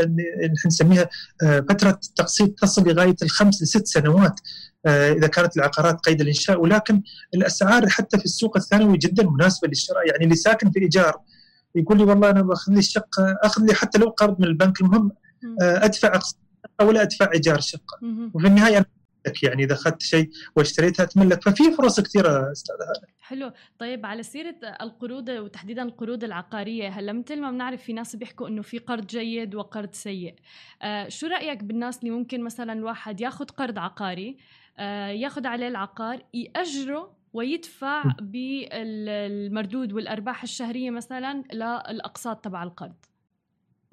نحن 0.55 0.67
نسميها 0.67 1.09
آه، 1.43 1.59
فترة 1.59 1.89
التقسيط 1.89 2.59
تصل 2.59 2.89
لغاية 2.89 3.15
الخمس 3.23 3.63
لست 3.63 3.87
سنوات 3.87 4.39
آه، 4.85 5.13
إذا 5.13 5.27
كانت 5.27 5.57
العقارات 5.57 5.99
قيد 5.99 6.21
الإنشاء. 6.21 6.61
ولكن 6.61 7.01
الأسعار 7.33 7.89
حتى 7.89 8.17
في 8.17 8.25
السوق 8.25 8.57
الثانوي 8.57 8.97
جدا 8.97 9.29
مناسبة 9.29 9.67
للشراء 9.67 10.07
يعني 10.07 10.23
اللي 10.23 10.35
ساكن 10.35 10.71
في 10.71 10.79
إيجار. 10.79 11.13
يقول 11.75 11.97
لي 11.97 12.03
والله 12.03 12.29
أنا 12.29 12.41
باخذ 12.41 12.71
لي 12.71 12.79
الشقه 12.79 13.37
أخذ 13.43 13.65
لي 13.65 13.73
حتى 13.73 13.97
لو 13.97 14.09
قرض 14.09 14.39
من 14.39 14.47
البنك 14.47 14.81
المهم 14.81 15.11
أدفع 15.61 16.19
ولا 16.81 17.01
أدفع 17.01 17.31
إيجار 17.33 17.59
شقة. 17.59 17.99
وفي 18.33 18.47
النهاية 18.47 18.85
أنا 19.27 19.35
يعني 19.43 19.63
إذا 19.63 19.73
أخذت 19.73 20.01
شيء 20.01 20.29
واشتريتها 20.55 21.05
تملك. 21.05 21.43
ففي 21.43 21.71
فرص 21.71 21.99
كثيرة 21.99 22.51
أستاذ 22.51 22.75
حلو. 23.19 23.51
طيب 23.79 24.05
على 24.05 24.23
سيرة 24.23 24.55
القروض 24.81 25.29
وتحديدا 25.29 25.83
القروض 25.83 26.23
العقارية 26.23 26.89
هلا 26.89 27.13
مثل 27.13 27.41
ما 27.41 27.51
بنعرف 27.51 27.83
في 27.83 27.93
ناس 27.93 28.15
بيحكوا 28.15 28.47
إنه 28.47 28.61
في 28.61 28.77
قرض 28.77 29.07
جيد 29.07 29.55
وقرض 29.55 29.93
سيء. 29.93 30.35
آه 30.81 31.09
شو 31.09 31.27
رأيك 31.27 31.63
بالناس 31.63 31.99
اللي 31.99 32.09
ممكن 32.09 32.43
مثلا 32.43 32.73
الواحد 32.73 33.21
ياخذ 33.21 33.45
قرض 33.45 33.79
عقاري 33.79 34.37
آه 34.77 35.07
ياخذ 35.07 35.47
عليه 35.47 35.67
العقار 35.67 36.25
يأجره 36.33 37.15
ويدفع 37.33 38.03
بالمردود 38.21 39.93
والأرباح 39.93 40.43
الشهرية 40.43 40.89
مثلا 40.89 41.43
للأقساط 41.53 42.43
تبع 42.43 42.63
القرض؟ 42.63 42.95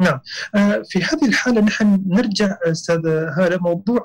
نعم. 0.00 0.20
آه، 0.54 0.82
في 0.88 0.98
هذه 0.98 1.28
الحالة 1.28 1.60
نحن 1.60 2.02
نرجع 2.06 2.56
أستاذ 2.66 3.06
هذا 3.38 3.56
موضوع 3.56 4.02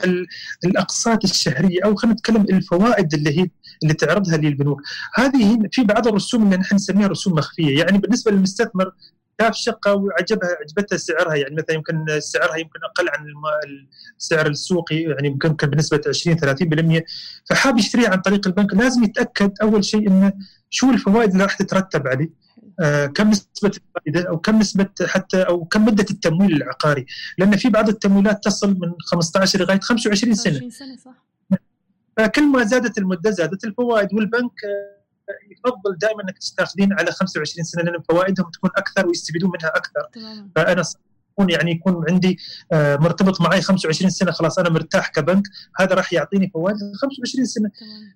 الأقساط 0.66 1.24
الشهرية 1.24 1.80
أو 1.86 1.96
خلينا 1.96 2.14
نتكلم 2.14 2.42
الفوائد 2.42 3.14
اللي 3.14 3.40
هي 3.40 3.50
اللي 3.84 3.94
تعرضها 3.94 4.38
للبنوك 4.38 4.82
هذه 5.16 5.60
في 5.72 5.84
بعض 5.84 6.08
الرسوم 6.08 6.44
اللي 6.44 6.58
نحن 6.58 6.76
نسميها 6.76 7.08
رسوم 7.08 7.34
مخفية. 7.34 7.80
يعني 7.80 7.98
بالنسبة 7.98 8.32
للمستثمر 8.32 8.92
شاف 9.42 9.56
شقة 9.56 9.94
وعجبها 9.94 10.50
عجبتها 10.62 10.98
سعرها. 10.98 11.36
يعني 11.36 11.56
مثلا 11.56 11.76
يمكن 11.76 12.20
سعرها 12.20 12.58
يمكن 12.58 12.80
أقل 12.84 13.10
عن 13.10 13.26
السعر 14.20 14.48
السوقي. 14.48 15.02
يعني 15.02 15.28
يمكن 15.28 15.68
بنسبة 15.68 16.02
20 16.08 16.38
30% 16.38 17.04
فحاب 17.50 17.78
يشتريها 17.78 18.10
عن 18.10 18.22
طريق 18.22 18.48
البنك. 18.48 18.74
لازم 18.74 19.04
يتأكد 19.04 19.52
أول 19.62 19.86
شيء 19.86 20.08
أنه 20.08 20.34
شو 20.70 20.90
الفوائد 20.90 21.32
اللي 21.32 21.44
راح 21.44 21.54
تترتب 21.54 22.08
عليه. 22.08 22.47
كم 23.16 23.30
نسبة 23.30 23.72
الفائدة 23.88 24.30
أو 24.30 24.38
كم 24.38 24.60
نسبة 24.60 24.90
حتى 25.06 25.42
أو 25.42 25.66
كم 25.66 25.86
مدة 25.86 26.06
التمويل 26.12 26.56
العقاري؟ 26.56 27.06
لأن 27.38 27.58
في 27.58 27.70
بعض 27.70 27.90
التمويلات 27.90 28.44
تصل 28.44 28.70
من 28.80 28.94
15 29.00 29.60
لغاية 29.60 29.80
25 29.80 30.36
سنة. 30.36 30.54
25 30.54 30.70
سنة 30.72 30.98
صح. 30.98 31.28
فكل 32.18 32.48
ما 32.48 32.64
زادت 32.64 32.98
المدة 32.98 33.32
زادت 33.32 33.64
الفوائد 33.64 34.14
والبنك 34.14 34.52
آه، 34.66 34.98
يفضل 35.52 35.98
دائما 35.98 36.24
إنك 36.24 36.38
تستاخذين 36.38 36.94
على 36.94 37.12
25 37.12 37.64
سنة 37.64 37.84
لأن 37.84 38.02
فوائدهم 38.10 38.50
تكون 38.52 38.70
أكثر 38.76 39.08
ويستفيدون 39.08 39.52
منها 39.60 39.70
أكثر. 39.78 40.10
تمام. 40.14 40.52
فأنا 40.56 40.84
يكون 41.38 41.50
يعني 41.50 41.72
يكون 41.72 42.06
عندي 42.10 42.38
آه، 42.72 42.96
مرتبط 42.96 43.42
معي 43.42 43.62
25 43.62 44.10
سنة 44.10 44.32
خلاص 44.32 44.60
أنا 44.60 44.70
مرتاح 44.70 45.08
كبنك 45.08 45.44
هذا 45.80 45.96
راح 45.96 46.14
يعطيني 46.14 46.50
فوائد 46.54 46.76
25 47.02 47.46
سنة. 47.46 47.72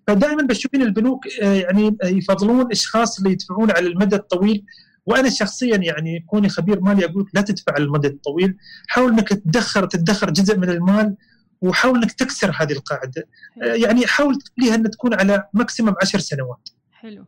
فدائما 0.07 0.43
بشوفين 0.43 0.81
البنوك 0.81 1.27
آه، 1.41 1.53
يعني 1.53 1.97
يفضلون 2.03 2.71
أشخاص 2.71 3.17
اللي 3.17 3.31
يدفعون 3.31 3.71
على 3.71 3.87
المدى 3.87 4.15
الطويل. 4.15 4.65
وأنا 5.05 5.29
شخصيا 5.29 5.77
يعني 5.77 6.25
كوني 6.27 6.49
خبير 6.49 6.81
مالي 6.81 7.05
أقول 7.05 7.29
لا 7.33 7.41
تدفع 7.41 7.73
على 7.73 7.83
المدى 7.83 8.07
الطويل. 8.07 8.57
حاول 8.87 9.11
إنك 9.11 9.29
تدخر 9.29 9.85
تدخر 9.85 10.29
جزء 10.29 10.57
من 10.57 10.69
المال 10.69 11.15
وحاول 11.61 11.97
إنك 11.97 12.11
تكسر 12.11 12.51
هذه 12.59 12.71
القاعدة. 12.71 13.27
آه، 13.63 13.65
يعني 13.65 14.07
حاول 14.07 14.35
تخليها 14.35 14.75
ان 14.75 14.91
تكون 14.91 15.13
على 15.13 15.43
ماكسيمم 15.53 15.93
10 16.01 16.19
سنوات. 16.19 16.69
حلو. 16.91 17.25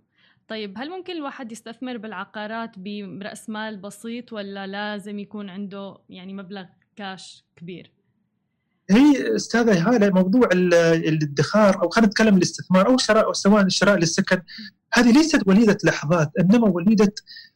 طيب 0.48 0.78
هل 0.78 0.90
ممكن 0.90 1.14
الواحد 1.14 1.52
يستثمر 1.52 1.98
بالعقارات 1.98 2.72
برأس 2.80 3.50
مال 3.50 3.78
بسيط 3.78 4.34
ولا 4.34 4.68
لازم 4.68 5.20
يكون 5.20 5.50
عنده 5.50 5.98
يعني 6.10 6.34
مبلغ 6.34 6.66
كاش 6.96 7.44
كبير؟ 7.56 7.92
هي 8.90 9.36
أستاذة 9.36 9.90
هذا 9.90 10.10
موضوع 10.10 10.50
الادخار 10.54 11.84
أو 11.84 11.90
خلينا 11.90 12.08
نتكلم 12.08 12.38
الاستثمار 12.38 12.88
أو 12.88 12.98
شراء 12.98 13.26
أو 13.26 13.34
سواء 13.34 13.64
الشراء 13.64 13.98
للسكن 13.98 14.42
هذه 14.94 15.12
ليست 15.12 15.48
وليدة 15.48 15.78
لحظات 15.84 16.32
إنما 16.40 16.68
وليدة 16.68 17.14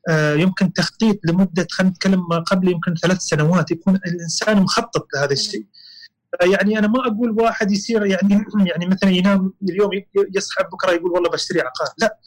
آه، 0.10 0.34
يمكن 0.34 0.74
تخطيط 0.74 1.20
لمدة 1.24 1.68
خلينا 1.72 1.92
نتكلم 1.92 2.28
ما 2.30 2.40
قبل 2.40 2.72
يمكن 2.72 2.96
ثلاث 2.96 3.18
سنوات 3.18 3.72
يكون 3.72 3.96
الإنسان 3.96 4.62
مخطط 4.62 5.08
لهذا 5.16 5.34
الشيء. 5.34 5.66
يعني 6.42 6.80
أنا 6.80 6.88
ما 6.88 7.08
أقول 7.08 7.42
واحد 7.42 7.72
يصير 7.72 8.06
يعني 8.06 8.46
يعني 8.66 8.86
مثلا 8.86 9.10
ينام 9.10 9.54
اليوم 9.70 9.90
يصحى 10.36 10.64
بكرة 10.64 10.92
يقول 10.92 11.12
والله 11.12 11.30
بشتري 11.30 11.62
عقار، 11.62 11.88
لا 11.98 12.18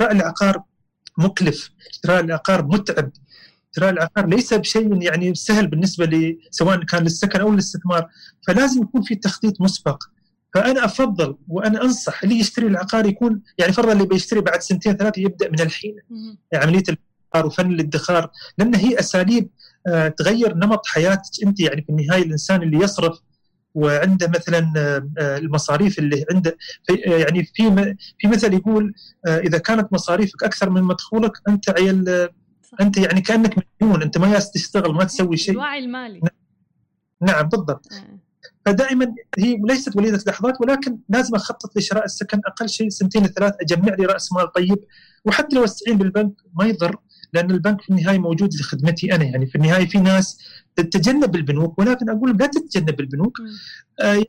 شراء 0.00 0.12
العقار 0.12 0.62
مكلف 1.18 1.70
شراء 2.06 2.20
العقار 2.20 2.66
متعب 2.66 3.10
شراء 3.76 3.90
العقار 3.90 4.26
ليس 4.26 4.54
بشيء 4.54 5.02
يعني 5.02 5.34
سهل 5.34 5.66
بالنسبة 5.66 6.04
لي 6.06 6.38
سواء 6.50 6.84
كان 6.84 7.02
للسكن 7.02 7.40
أو 7.40 7.52
للاستثمار. 7.52 8.08
فلازم 8.46 8.82
يكون 8.82 9.02
في 9.02 9.14
تخطيط 9.14 9.60
مسبق. 9.60 10.02
فأنا 10.54 10.84
أفضل 10.84 11.36
وأنا 11.48 11.82
أنصح 11.82 12.22
اللي 12.22 12.38
يشتري 12.38 12.66
العقار 12.66 13.06
يكون 13.06 13.42
يعني 13.58 13.72
فرضا 13.72 13.92
اللي 13.92 14.06
بيشتري 14.06 14.40
بعد 14.40 14.62
سنتين 14.62 14.96
ثلاثة 14.96 15.22
يبدأ 15.22 15.48
من 15.48 15.60
الحين. 15.60 15.96
عملية 16.54 16.82
الادخار 16.88 17.46
وفن 17.46 17.72
الادخار 17.72 18.30
لأن 18.58 18.74
هي 18.74 19.00
أساليب 19.00 19.48
آه، 19.86 20.08
تغير 20.08 20.54
نمط 20.54 20.86
حياتك 20.86 21.30
أنت 21.46 21.60
يعني 21.60 21.82
في 21.82 21.90
النهاية 21.90 22.22
الإنسان 22.22 22.62
اللي 22.62 22.78
يصرف. 22.78 23.18
وعنده 23.74 24.28
مثلا 24.28 24.72
آه، 25.18 25.38
المصاريف 25.38 25.98
اللي 25.98 26.24
عنده. 26.32 26.56
آه، 26.90 27.10
يعني 27.10 27.44
في 27.44 27.94
في 28.18 28.28
مثل 28.28 28.54
يقول 28.54 28.94
آه، 29.26 29.38
إذا 29.38 29.58
كانت 29.58 29.92
مصاريفك 29.92 30.44
أكثر 30.44 30.70
من 30.70 30.82
مدخولك 30.82 31.32
أنت 31.48 31.70
عيل 31.70 32.28
أنت 32.80 32.96
يعني 32.96 33.20
كأنك 33.20 33.56
مجنون 33.82 34.02
أنت 34.02 34.18
ما 34.18 34.38
تشتغل 34.38 34.94
ما 34.94 35.04
تسوي 35.04 35.36
شيء. 35.36 35.54
الوعي 35.54 35.78
المالي. 35.78 36.20
نعم 37.22 37.48
بالضبط. 37.48 37.88
فدائما 38.66 39.14
هي 39.38 39.60
ليست 39.64 39.96
وليدة 39.96 40.24
لحظات 40.26 40.60
ولكن 40.60 40.98
لازم 41.08 41.34
أخطط 41.34 41.76
لشراء 41.76 42.04
السكن 42.04 42.40
أقل 42.46 42.68
شيء 42.68 42.88
سنتين 42.88 43.26
ثلاث 43.26 43.54
أجمع 43.60 43.94
لي 43.94 44.06
رأس 44.06 44.32
مال 44.32 44.52
طيب 44.52 44.78
وحتى 45.24 45.56
لو 45.56 45.64
أستعين 45.64 45.98
بالبنك 45.98 46.32
ما 46.54 46.64
يضر. 46.64 46.96
لأن 47.32 47.50
البنك 47.50 47.80
في 47.80 47.90
النهاية 47.90 48.18
موجود 48.18 48.54
لخدمتي 48.54 49.14
أنا. 49.14 49.24
يعني 49.24 49.46
في 49.46 49.54
النهاية 49.56 49.86
في 49.86 49.98
ناس 49.98 50.38
تتجنب 50.76 51.36
البنوك 51.36 51.78
ولكن 51.78 52.10
أقول 52.10 52.36
لا 52.36 52.46
تتجنب 52.46 53.00
البنوك. 53.00 53.38
آه، 54.00 54.24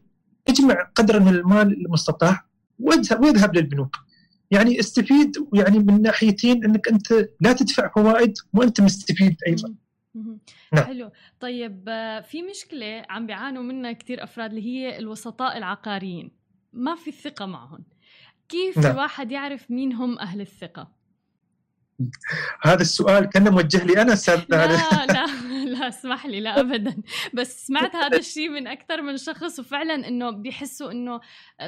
اجمع 0.48 0.92
قدر 0.96 1.20
من 1.20 1.36
المال 1.36 1.86
المستطاع 1.86 2.46
واذهب 2.80 3.56
للبنوك. 3.56 3.96
يعني 4.52 4.80
استفيد 4.80 5.48
يعني 5.54 5.80
من 5.80 6.02
ناحيتين 6.02 6.66
أنك 6.66 6.88
أنت 6.88 7.28
لا 7.42 7.54
تدفع 7.54 7.92
فوائد 7.96 8.34
وأنت 8.54 8.82
مستفيد 8.82 9.36
أيضا. 9.48 9.74
نعم. 10.74 10.86
حلو. 10.86 11.12
طيب 11.40 11.86
آه، 11.88 12.22
في 12.22 12.42
مشكلة 12.44 13.06
عم 13.10 13.28
بيعانوا 13.28 13.64
منها 13.64 13.92
كثير 13.92 14.24
أفراد 14.24 14.50
اللي 14.50 14.66
هي 14.66 15.00
الوسطاء 15.00 15.58
العقاريين. 15.58 16.32
ما 16.74 16.96
في 16.96 17.08
الثقه 17.08 17.46
معهم. 17.46 17.84
كيف 18.50 18.78
نعم. 18.78 18.92
الواحد 18.92 19.32
يعرف 19.32 19.72
مين 19.72 19.94
هم 19.94 20.20
أهل 20.20 20.42
الثقة؟ 20.42 20.92
هذا 22.62 22.82
السؤال 22.82 23.26
كان 23.26 23.52
موجه 23.52 23.84
لي 23.84 24.02
أنا 24.02 24.14
أستاذ 24.14 24.42
لا 24.50 24.68
لا 24.68 25.06
لا 25.06 25.26
لا 25.66 25.88
اسمح 25.88 26.26
لي 26.26 26.40
لا 26.40 26.60
ابدا. 26.60 26.96
بس 27.34 27.68
سمعت 27.68 27.96
هذا 27.96 28.18
الشيء 28.24 28.50
من 28.50 28.68
أكثر 28.68 29.02
من 29.02 29.18
شخص 29.18 29.60
وفعلا 29.60 30.08
إنه 30.08 30.30
بيحسوا 30.30 30.92
إنه 30.92 31.20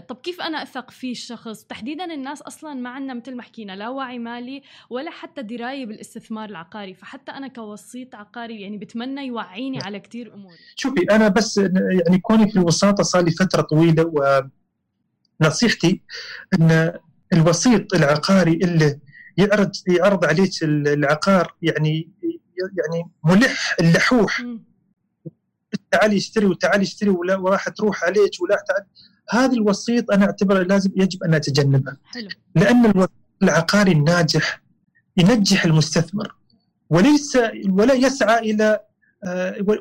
طب 0.07 0.15
كيف 0.15 0.41
أنا 0.41 0.63
أثق 0.63 0.91
في 0.91 1.11
الشخص؟ 1.11 1.63
تحديدا 1.63 2.13
الناس 2.13 2.41
أصلا 2.41 2.73
ما 2.73 2.89
عندنا 2.89 3.13
مثل 3.13 3.35
ما 3.35 3.43
حكينا 3.43 3.75
لا 3.75 3.89
وعي 3.89 4.19
مالي 4.19 4.61
ولا 4.89 5.11
حتى 5.11 5.41
دراية 5.41 5.85
بالاستثمار 5.85 6.49
العقاري. 6.49 6.93
فحتى 6.93 7.31
أنا 7.31 7.47
كوسيط 7.47 8.15
عقاري 8.15 8.61
يعني 8.61 8.77
بتمنى 8.77 9.27
يوعيني 9.27 9.79
على 9.83 9.99
كثير 9.99 10.33
أمور 10.33 10.53
شوفي 10.75 11.01
أنا 11.11 11.27
بس 11.27 11.57
يعني 11.57 12.19
كوني 12.21 12.51
في 12.51 12.59
الوساطة 12.59 13.03
صار 13.03 13.23
لي 13.23 13.31
فترة 13.31 13.61
طويلة 13.61 14.13
ونصيحتي 15.41 16.01
إن 16.53 16.93
الوسيط 17.33 17.93
العقاري 17.93 18.53
اللي 18.53 18.99
يعرض 19.37 19.71
يعرض 19.87 20.25
عليك 20.25 20.51
العقار 20.63 21.53
يعني 21.61 22.09
يعني 22.57 23.09
ملح 23.23 23.75
اللحوح. 23.79 24.43
تعالي 25.91 26.17
اشتري 26.17 26.45
وتعالي 26.45 26.83
اشتري 26.83 27.09
ولا 27.09 27.35
وراح 27.37 27.69
تروح 27.69 28.03
عليك 28.03 28.41
ولا 28.41 28.55
تعال 28.67 28.85
هذا 29.29 29.53
الوسيط 29.53 30.11
أنا 30.11 30.25
أعتبره 30.25 30.63
لازم 30.63 30.91
يجب 30.95 31.23
أن 31.23 31.33
أتجنبه. 31.33 31.97
حلو. 32.05 32.29
لأن 32.55 32.85
الوسيط 32.85 33.11
العقاري 33.43 33.91
الناجح 33.91 34.61
ينجح 35.17 35.65
المستثمر 35.65 36.35
وليس 36.89 37.37
ولا 37.69 37.93
يسعى 37.93 38.39
إلى 38.51 38.79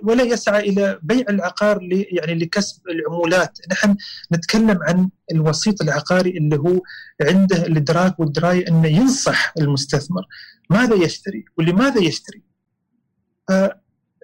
ولا 0.02 0.22
يسعى 0.22 0.68
إلى 0.68 0.99
بيع 1.02 1.25
العقار 1.28 1.78
يعني 1.92 2.34
لكسب 2.34 2.88
العمولات، 2.88 3.58
نحن 3.70 3.96
نتكلم 4.32 4.78
عن 4.82 5.11
الوسيط 5.32 5.82
العقاري 5.82 6.30
اللي 6.30 6.56
هو 6.56 6.80
عنده 7.22 7.66
الإدراك 7.66 8.20
والدراية 8.20 8.68
إنه 8.68 8.88
ينصح 8.88 9.52
المستثمر 9.58 10.26
ماذا 10.70 10.94
يشتري 10.94 11.44
ولماذا 11.58 12.02
يشتري. 12.02 12.42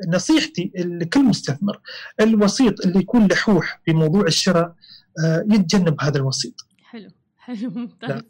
نصيحتي 0.09 0.73
لكل 0.75 1.25
مستثمر 1.25 1.81
الوسيط 2.21 2.87
اللي 2.87 2.99
يكون 2.99 3.27
لحوح 3.27 3.81
في 3.85 3.93
موضوع 3.93 4.27
الشراء 4.27 4.75
آه، 5.25 5.45
يتجنب 5.51 5.97
هذا 6.01 6.17
الوسيط. 6.17 6.55
حلو 6.83 7.11
حلو 7.45 7.71
ممتاز. 7.71 8.23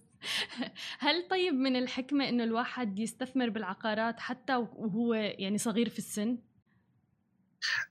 هل 0.99 1.28
طيب 1.30 1.54
من 1.54 1.76
الحكمة 1.76 2.28
إنه 2.28 2.45
الواحد 2.45 2.99
يستثمر 2.99 3.49
بالعقارات 3.49 4.21
حتى 4.21 4.57
وهو 4.57 5.14
يعني 5.14 5.59
صغير 5.59 5.88
في 5.88 5.99
السن؟ 5.99 6.38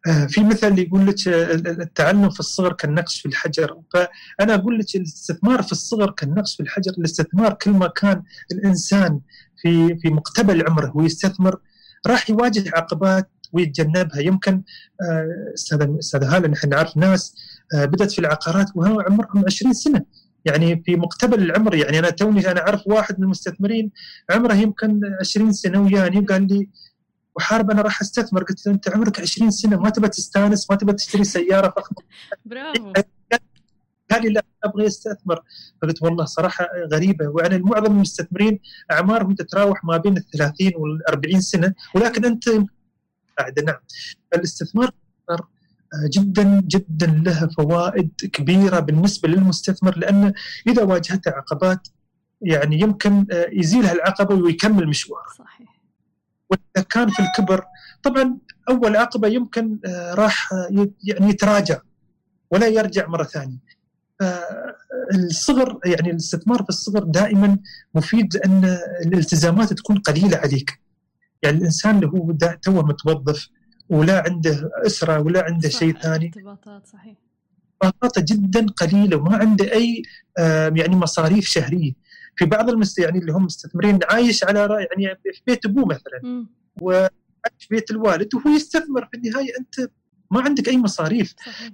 آه، 0.07 0.25
في 0.25 0.43
مثل 0.43 0.79
يقول 0.79 1.07
لك 1.07 1.27
آه، 1.27 1.53
التعلم 1.53 2.29
في 2.29 2.39
الصغر 2.39 2.73
كالنقش 2.73 3.21
في 3.21 3.25
الحجر. 3.25 3.81
فأنا 3.93 4.55
أقول 4.55 4.79
لك 4.79 4.95
الاستثمار 4.95 5.63
في 5.63 5.71
الصغر 5.71 6.11
كالنقش 6.11 6.55
في 6.55 6.63
الحجر. 6.63 6.91
الاستثمار 6.97 7.53
كل 7.53 7.71
ما 7.71 7.87
كان 7.87 8.23
الإنسان 8.51 9.19
في 9.61 9.97
في 9.97 10.09
مقتبل 10.09 10.67
عمره 10.69 10.91
ويستثمر 10.95 11.59
راح 12.07 12.29
يواجه 12.29 12.71
عقبات 12.75 13.29
ويتجنبها. 13.53 14.19
يمكن 14.19 14.61
آه، 15.01 15.53
أستاذ 15.53 15.87
أستاذ 15.99 16.23
هالة 16.23 16.47
نحن 16.47 16.69
نعرف 16.69 16.97
ناس 16.97 17.35
بدأت 17.73 18.11
في 18.11 18.19
العقارات 18.19 18.67
وهم 18.75 19.01
عمرهم 19.01 19.43
20 19.45 19.73
سنة. 19.73 20.01
يعني 20.45 20.83
في 20.85 20.95
مقتبل 20.95 21.43
العمر 21.43 21.75
يعني 21.75 21.99
أنا 21.99 22.09
توني 22.09 22.51
أنا 22.51 22.61
أعرف 22.61 22.81
واحد 22.85 23.19
من 23.19 23.23
المستثمرين 23.25 23.91
عمره 24.29 24.53
يمكن 24.53 25.01
20 25.19 25.51
سنة 25.51 25.81
وياني 25.81 26.19
وقال 26.19 26.47
لي 26.47 26.69
وحارب 27.37 27.71
أنا 27.71 27.81
راح 27.81 28.01
أستثمر. 28.01 28.43
قلت 28.43 28.67
له 28.67 28.73
أنت 28.73 28.89
عمرك 28.89 29.19
20 29.19 29.51
سنة 29.51 29.79
ما 29.79 29.89
تبى 29.89 30.07
تستأنس 30.07 30.71
ما 30.71 30.75
تبى 30.75 30.93
تشتري 30.93 31.23
سيارة 31.23 31.69
فخمه 31.69 31.97
برافو. 32.45 32.93
قال 34.11 34.21
لي 34.21 34.29
لا 34.29 34.45
أبغى 34.63 34.87
أستثمر. 34.87 35.41
فقلت 35.81 36.03
والله 36.03 36.25
صراحة 36.25 36.67
غريبة. 36.93 37.27
وأنا 37.27 37.57
معظم 37.57 37.91
المستثمرين 37.91 38.59
أعمارهم 38.91 39.35
تتراوح 39.35 39.83
ما 39.83 39.97
بين 39.97 40.17
ال 40.17 40.29
30 40.29 40.71
وال 40.75 41.09
40 41.09 41.41
سنة. 41.41 41.73
ولكن 41.95 42.25
أنت 42.25 42.49
بعد 43.39 43.59
نعم. 43.59 43.79
الاستثمار 44.33 44.91
جدا 46.09 46.61
جدا 46.67 47.07
له 47.25 47.49
فوائد 47.57 48.11
كبيرة 48.33 48.79
بالنسبة 48.79 49.29
للمستثمر 49.29 49.97
لأنه 49.97 50.33
إذا 50.67 50.83
واجهته 50.83 51.31
عقبات 51.31 51.87
يعني 52.41 52.79
يمكن 52.79 53.25
يزيلها 53.51 53.93
العقبه 53.93 54.35
ويكمل 54.35 54.87
مشواره. 54.87 55.27
صحيح. 55.37 55.66
واذا 56.49 56.85
كان 56.89 57.09
في 57.09 57.19
الكبر 57.19 57.65
طبعا 58.03 58.37
أول 58.69 58.95
عقبة 58.95 59.27
يمكن 59.27 59.79
آه، 59.85 60.13
راح 60.13 60.53
آه، 60.53 60.89
يعني 61.03 61.29
يتراجع 61.29 61.79
ولا 62.51 62.67
يرجع 62.67 63.07
مرة 63.07 63.23
ثانية. 63.23 63.67
الصغر 65.13 65.79
يعني 65.85 66.11
الاستثمار 66.11 66.63
في 66.63 66.69
الصغر 66.69 67.03
دائما 67.03 67.57
مفيد 67.95 68.35
لأن 68.35 68.77
الالتزامات 69.05 69.73
تكون 69.73 69.97
قليلة 69.97 70.37
عليك. 70.37 70.79
يعني 71.43 71.57
الإنسان 71.57 71.95
اللي 71.95 72.07
هو 72.07 72.33
توه 72.61 72.85
متوظف 72.85 73.49
ولا 73.89 74.23
عنده 74.27 74.69
أسرة 74.85 75.19
ولا 75.19 75.43
عنده 75.43 75.69
شيء 75.69 75.97
ثاني 75.99 76.25
ارتباطات 76.25 76.87
صحيح 76.87 77.15
ارتباطاته 77.83 78.35
جدا 78.35 78.65
قليلة 78.65 79.17
وما 79.17 79.37
عنده 79.37 79.71
أي 79.73 80.03
يعني 80.75 80.95
مصاريف 80.95 81.45
شهرية 81.45 81.93
في 82.37 82.45
بعض 82.45 82.69
المست 82.69 82.99
يعني 82.99 83.19
اللي 83.19 83.31
هم 83.31 83.45
مستثمرين 83.45 83.99
عايش 84.09 84.43
على 84.43 84.59
يعني 84.99 85.19
في 85.23 85.41
بيت 85.47 85.65
أبوه 85.65 85.85
مثلا. 85.85 86.45
وعايش 86.81 87.09
في 87.59 87.67
بيت 87.71 87.91
الوالد 87.91 88.35
وهو 88.35 88.49
يستثمر. 88.55 89.05
في 89.11 89.17
النهاية 89.17 89.51
أنت 89.59 89.89
ما 90.31 90.41
عندك 90.41 90.67
أي 90.69 90.77
مصاريف. 90.77 91.35
صحيح. 91.45 91.71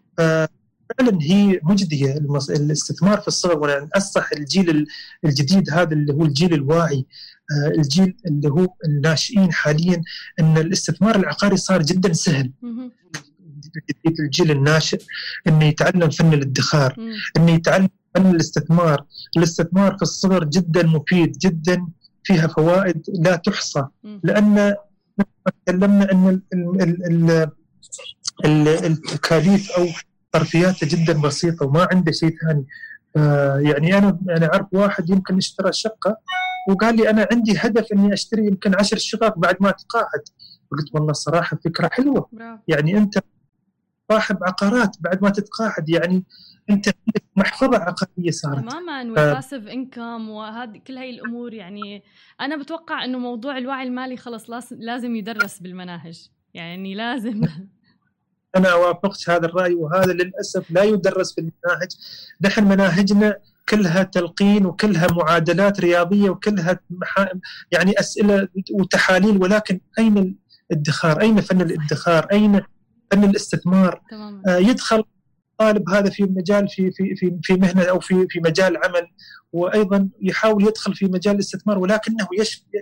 فعلا 0.98 1.20
هي 1.22 1.60
مجدية 1.64 2.18
الاستثمار 2.50 3.22
في 3.22 3.28
الصغر 3.28 3.60
وأنا 3.60 3.90
انصح 3.96 4.32
الجيل 4.32 4.88
الجديد 5.26 5.70
هذا 5.70 5.94
اللي 5.94 6.14
هو 6.14 6.26
الجيل 6.26 6.54
الواعي. 6.54 7.06
آه، 7.52 7.68
الجيل 7.78 8.18
اللي 8.26 8.50
هو 8.50 8.68
الناشئين 8.86 9.54
حاليا 9.54 10.02
إن 10.40 10.58
الاستثمار 10.58 11.16
العقاري 11.16 11.58
صار 11.58 11.82
جدا 11.82 12.14
سهل. 12.14 12.52
الجيل 14.20 14.52
الناشئ 14.52 15.02
إنه 15.48 15.66
يتعلم 15.66 16.10
فن 16.10 16.34
الادخار. 16.34 16.96
إنه 17.38 17.52
يتعلم 17.52 17.90
فن 18.16 18.30
الاستثمار؟ 18.30 19.06
الاستثمار 19.38 19.96
في 19.96 20.02
الصغر 20.02 20.44
جدا 20.44 20.84
مفيد 20.88 21.38
جدا 21.38 21.88
فيها 22.24 22.48
فوائد 22.48 23.04
لا 23.14 23.36
تحصى. 23.36 23.86
لأن 24.24 24.76
تكلمنا 25.66 26.12
أن 28.46 28.72
التكاليف 28.86 29.72
أو 29.72 29.86
طرفياته 30.32 30.88
جدا 30.88 31.22
بسيطة 31.22 31.66
وما 31.66 31.88
عنده 31.92 32.12
شيء 32.12 32.36
ثاني. 32.48 32.66
يعني 33.70 33.98
أنا 33.98 34.20
أنا 34.30 34.54
أعرف 34.54 34.68
واحد 34.72 35.10
يمكن 35.10 35.38
اشترى 35.38 35.74
شقة 35.74 36.18
وقال 36.70 36.96
لي 36.96 37.10
أنا 37.10 37.28
عندي 37.32 37.58
هدف 37.58 37.86
إني 37.94 38.14
أشتري 38.14 38.48
يمكن 38.48 38.76
عشر 38.76 38.98
شقق 38.98 39.38
بعد 39.40 39.56
ما 39.60 39.70
اتقاعد 39.70 40.22
قلت 40.72 40.86
والله 40.94 41.14
صراحة 41.14 41.58
فكرة 41.66 41.90
حلوة. 41.92 42.30
برافو. 42.32 42.62
يعني 42.68 42.98
أنت 42.98 43.20
صاحب 44.14 44.44
عقارات 44.44 44.96
بعد 45.00 45.24
ما 45.24 45.30
تتقاعد 45.30 45.90
يعني 45.90 46.24
أنت 46.70 46.88
عندك 46.88 47.24
محفظة 47.36 47.78
عقارية 47.78 48.32
صارت 48.32 48.60
تماما 48.60 49.04
والباسف 49.04 49.68
انكم 49.68 50.30
وهذه 50.30 50.78
كل 50.88 50.98
هاي 50.98 51.10
الأمور 51.10 51.54
يعني 51.54 52.04
أنا 52.42 52.58
بتوقع 52.58 53.06
إنه 53.06 53.18
موضوع 53.18 53.58
الوعي 53.58 53.84
المالي 53.84 54.18
خلص 54.18 54.46
لازم 54.72 55.16
يدرس 55.16 55.60
بالمناهج 55.60 56.28
يعني 56.54 56.96
لازم 56.96 57.42
أنا 58.56 58.74
وافقت 58.74 59.30
هذا 59.30 59.46
الرأي 59.46 59.74
وهذا 59.74 60.14
للأسف 60.14 60.72
لا 60.72 60.84
يدرس 60.84 61.34
بالمناهج 61.34 61.92
نحن 62.42 62.64
مناهجنا 62.64 63.38
كلها 63.70 64.04
تلقين 64.04 64.66
وكلها 64.66 65.08
معادلات 65.12 65.80
رياضية 65.80 66.30
وكلها 66.30 66.80
يعني 67.72 68.00
أسئلة 68.00 68.48
وتحاليل 68.74 69.38
ولكن 69.38 69.80
أين 70.00 70.38
الادخار؟ 70.72 71.22
أين 71.22 71.42
فن 71.42 71.62
الادخار؟ 71.62 72.28
أين 72.32 72.62
فن 73.14 73.24
الاستثمار؟ 73.24 74.02
آه 74.48 74.58
يدخل 74.58 75.04
طالب 75.58 75.90
هذا 75.90 76.10
في 76.10 76.24
مجال 76.24 76.68
في 76.68 76.92
في 76.92 77.16
في 77.16 77.40
في 77.44 77.54
مهنة 77.54 77.84
أو 77.84 78.00
في 78.00 78.28
في 78.30 78.40
مجال 78.40 78.78
عمل 78.78 79.08
وأيضا 79.52 80.10
يحاول 80.22 80.68
يدخل 80.68 80.96
في 80.96 81.06
مجال 81.06 81.36
الاستثمار 81.36 81.80
ولكنه 81.80 82.28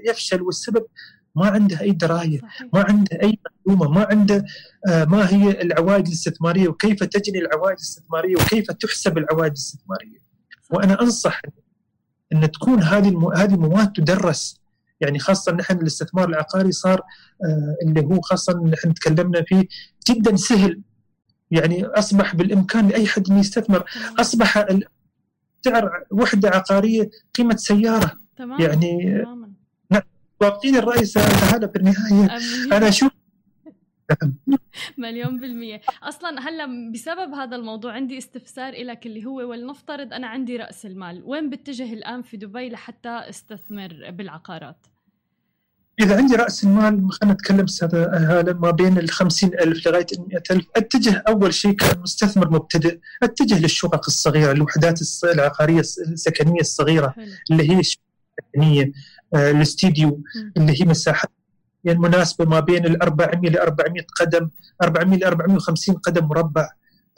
يفشل 0.09 0.41
والسبب 0.41 0.85
ما 1.35 1.47
عنده 1.47 1.81
أي 1.81 1.91
دراية، 1.91 2.39
صحيح. 2.39 2.67
ما 2.73 2.85
عنده 2.89 3.19
أي 3.23 3.39
معلومة، 3.67 3.91
ما 3.91 4.07
عنده 4.11 4.45
آه 4.89 5.05
ما 5.05 5.29
هي 5.29 5.61
العوائد 5.61 6.07
الاستثمارية 6.07 6.67
وكيف 6.67 7.03
تجني 7.03 7.39
العوائد 7.39 7.77
الاستثمارية 7.77 8.35
وكيف 8.35 8.71
تحسب 8.71 9.17
العوائد 9.17 9.51
الاستثمارية. 9.51 10.19
وأنا 10.71 11.01
أنصح 11.01 11.41
إن 12.33 12.51
تكون 12.51 12.83
هذه 12.83 13.31
هذه 13.35 13.53
المواد 13.53 13.93
تدرس 13.93 14.60
يعني 15.01 15.19
خاصة 15.19 15.51
نحن 15.51 15.77
الاستثمار 15.77 16.29
العقاري 16.29 16.71
صار 16.71 17.01
آه 17.43 17.75
اللي 17.85 18.01
هو 18.01 18.21
خاصة 18.21 18.53
نحن 18.53 18.93
تكلمنا 18.93 19.43
فيه 19.47 19.67
جدا 20.09 20.35
سهل 20.35 20.81
يعني 21.51 21.85
أصبح 21.85 22.35
بالإمكان 22.35 22.87
لأي 22.87 23.07
حد 23.07 23.29
أن 23.31 23.37
يستثمر 23.37 23.83
أصبح 24.19 24.65
سعر 25.61 26.03
وحدة 26.11 26.49
عقارية 26.49 27.09
قيمة 27.35 27.55
سيارة 27.55 28.11
تمام. 28.37 28.61
يعني 28.61 29.21
تمام. 29.23 29.53
نعم 29.91 30.01
واقعين 30.41 30.75
الرأي 30.75 31.03
هذا 31.53 31.67
في 31.67 31.75
النهاية 31.75 32.37
أنا 32.77 32.87
أشوف 32.87 33.10
مليون 34.97 35.39
بالمية. 35.39 35.81
أصلا 36.03 36.49
هلأ 36.49 36.91
بسبب 36.93 37.33
هذا 37.33 37.55
الموضوع 37.55 37.93
عندي 37.93 38.17
استفسار 38.17 38.83
لك 38.83 39.05
اللي 39.05 39.25
هو 39.25 39.49
ولنفترض 39.49 40.13
أنا 40.13 40.27
عندي 40.27 40.57
رأس 40.57 40.85
المال 40.85 41.23
وين 41.25 41.49
بتجه 41.49 41.93
الآن 41.93 42.21
في 42.21 42.37
دبي 42.37 42.69
لحتى 42.69 43.09
استثمر 43.09 44.11
بالعقارات؟ 44.11 44.87
إذا 45.99 46.17
عندي 46.17 46.35
رأس 46.35 46.63
المال 46.63 47.11
خلينا 47.11 47.33
نتكلم 47.33 47.65
هاله 47.93 48.53
ما 48.53 48.71
بين 48.71 48.97
ال 48.97 49.09
50000 49.09 49.87
لغاية 49.87 50.05
ال 50.13 50.27
100000 50.49 50.65
أتجه 50.75 51.23
أول 51.27 51.53
شيء 51.53 51.71
كمستثمر 51.71 52.49
مبتدئ 52.49 52.99
أتجه 53.23 53.59
للشقق 53.59 54.05
الصغيرة 54.07 54.51
الوحدات 54.51 54.99
العقارية 55.23 55.79
السكنية 55.79 56.59
الصغيرة 56.59 57.15
اللي 57.51 57.71
هي 57.71 57.79
السكنية 57.79 58.91
آه، 59.35 59.51
الاستديو 59.51 60.23
اللي 60.57 60.81
هي 60.81 60.85
مساحات 60.85 61.31
يعني 61.83 61.99
مناسبة 61.99 62.45
ما 62.45 62.59
بين 62.59 62.85
ال 62.85 63.01
400 63.01 63.51
ل 63.51 63.57
400 63.57 64.05
قدم 64.19 64.49
400 64.83 65.19
ل 65.19 65.23
450 65.23 65.95
قدم 65.95 66.25
مربع 66.25 66.69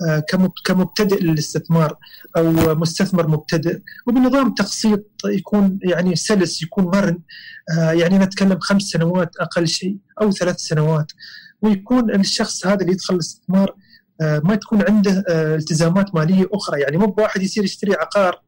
آه، 0.02 0.23
كمبتدئ 0.65 1.23
للاستثمار 1.23 1.97
أو 2.38 2.76
مستثمر 2.76 3.28
مبتدئ. 3.28 3.80
وبنظام 4.08 4.54
تقسيط 4.54 5.06
يكون 5.26 5.80
يعني 5.84 6.15
سلس 6.15 6.63
يكون 6.63 6.86
مرن 6.86 7.19
آه، 7.78 7.91
يعني 7.91 8.17
نتكلم 8.17 8.60
خمس 8.60 8.82
سنوات 8.82 9.36
أقل 9.38 9.67
شيء 9.67 9.97
أو 10.21 10.32
ثلاث 10.32 10.60
سنوات. 10.60 11.12
ويكون 11.62 12.15
الشخص 12.15 12.67
هذا 12.67 12.82
اللي 12.82 12.91
يدخل 12.91 13.13
الاستثمار 13.13 13.76
آه، 14.21 14.41
ما 14.43 14.56
تكون 14.56 14.84
عنده 14.89 15.23
التزامات 15.30 16.15
مالية 16.15 16.47
أخرى. 16.54 16.82
يعني 16.82 16.97
مو 16.97 17.06
بواحد 17.06 17.41
يصير 17.41 17.63
يشتري 17.63 17.93
عقار 17.93 18.41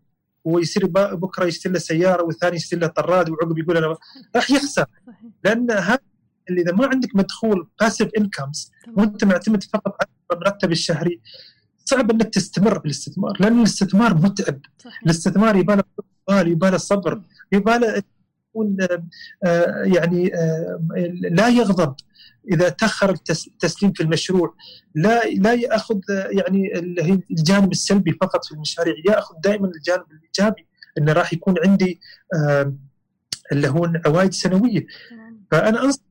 ويصير 0.45 0.85
بكرة 0.95 1.45
يشتري 1.45 1.73
له 1.73 1.79
سياره 1.79 2.23
والثاني 2.23 2.55
يشتري 2.55 2.79
له 2.79 2.87
طراد 2.87 3.29
وعقب 3.29 3.57
يقول 3.57 3.77
أنا 3.77 3.97
راح 4.35 4.51
يخسر. 4.51 4.85
لأن 5.43 5.71
هذا 5.71 5.99
اللي 6.49 6.61
إذا 6.61 6.71
ما 6.71 6.87
عندك 6.87 7.15
مدخول 7.15 7.67
باسيف 7.79 8.09
انكمز 8.17 8.71
وأنت 8.97 9.23
معتمد 9.23 9.63
فقط 9.63 9.95
على 10.01 10.09
المرتب 10.31 10.71
الشهري 10.71 11.21
صعب 11.85 12.11
إنك 12.11 12.33
تستمر 12.33 12.77
بالاستثمار 12.77 13.37
لأن 13.39 13.59
الاستثمار 13.59 14.13
متعب. 14.13 14.59
صحيح. 14.79 15.01
الاستثمار 15.03 15.55
يباله 15.55 15.83
يباله 16.29 16.77
صبر 16.77 17.21
يباله 17.51 18.03
يكون 18.55 18.77
آه، 19.45 19.83
يعني 19.83 20.35
آه، 20.35 20.79
لا 21.31 21.47
يغضب. 21.47 21.95
إذا 22.51 22.69
تأخر 22.69 23.09
التسليم 23.09 23.91
في 23.91 24.03
المشروع 24.03 24.55
لا 24.95 25.21
لا 25.25 25.53
يأخذ 25.53 25.99
يعني 26.09 26.79
الجانب 27.31 27.71
السلبي 27.71 28.11
فقط 28.21 28.45
في 28.45 28.51
المشاريع. 28.51 28.93
يأخذ 29.09 29.35
دائما 29.43 29.67
الجانب 29.67 30.03
الإيجابي 30.11 30.67
إنه 30.97 31.13
راح 31.13 31.33
يكون 31.33 31.55
عندي 31.65 31.99
اللي 33.51 33.67
هو 33.67 33.93
عوائد 34.05 34.33
سنوية. 34.33 34.85
فأنا 35.51 35.83
أنصح 35.83 36.01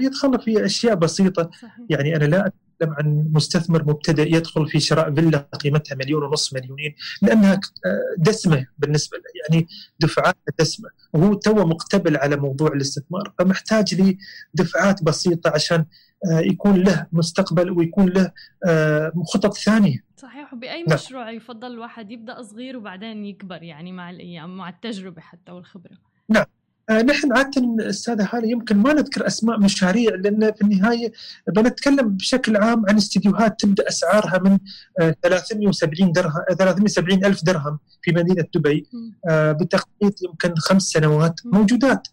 يدخل 0.00 0.40
في 0.40 0.64
أشياء 0.64 0.94
بسيطة. 0.94 1.50
يعني 1.90 2.16
أنا 2.16 2.24
لا 2.24 2.52
اتكلم 2.80 2.94
عن 2.98 3.30
مستثمر 3.32 3.84
مبتدئ 3.84 4.36
يدخل 4.36 4.68
في 4.68 4.80
شراء 4.80 5.14
فيلا 5.14 5.38
قيمتها 5.38 5.94
مليون 5.94 6.22
ونص 6.22 6.54
مليونين 6.54 6.94
لأنها 7.22 7.60
دسمة 8.18 8.66
بالنسبة 8.78 9.18
له 9.18 9.24
يعني 9.42 9.68
دفعات 10.00 10.36
دسمة. 10.58 10.88
وهو 11.12 11.34
تو 11.34 11.54
مقتبل 11.54 12.16
على 12.16 12.36
موضوع 12.36 12.68
الاستثمار 12.68 13.32
فمحتاج 13.38 13.94
لي 13.94 14.18
دفعات 14.54 15.02
بسيطة 15.02 15.50
عشان 15.54 15.84
آه، 16.32 16.40
يكون 16.40 16.82
له 16.82 17.06
مستقبل 17.12 17.70
ويكون 17.70 18.08
له 18.08 18.32
آه، 18.66 19.12
خطط 19.34 19.56
ثانية. 19.56 20.04
صحيح. 20.16 20.54
وبأي 20.54 20.82
نعم. 20.82 20.94
مشروع 20.94 21.30
يفضل 21.30 21.72
الواحد 21.72 22.10
يبدأ 22.10 22.42
صغير 22.42 22.76
وبعدين 22.76 23.24
يكبر 23.24 23.62
يعني 23.62 23.92
مع 23.92 24.10
الأيام 24.10 24.56
مع 24.56 24.68
التجربة 24.68 25.20
حتى 25.20 25.52
والخبرة؟ 25.52 25.98
نعم. 26.28 26.42
آه، 26.42 26.59
نحن 26.90 27.32
عادة 27.36 27.88
استاذه 27.90 28.28
هالة 28.32 28.48
يمكن 28.48 28.76
ما 28.76 28.92
نذكر 28.92 29.26
أسماء 29.26 29.60
مشاريع 29.60 30.14
لأن 30.14 30.52
في 30.52 30.62
النهاية 30.62 31.12
بنتكلم 31.48 32.08
بشكل 32.08 32.56
عام 32.56 32.84
عن 32.88 32.96
استديوهات 32.96 33.60
تبدا 33.60 33.88
أسعارها 33.88 34.38
من 34.38 34.58
370 35.22 36.08
آه، 36.08 36.12
درهم 36.12 36.32
370 36.58 37.24
ألف 37.24 37.44
درهم 37.44 37.78
في 38.02 38.12
مدينة 38.12 38.44
دبي. 38.54 38.86
آه، 39.28 39.52
بتخطيط 39.52 40.22
يمكن 40.22 40.54
خمس 40.56 40.82
سنوات 40.82 41.40
موجودات. 41.44 42.08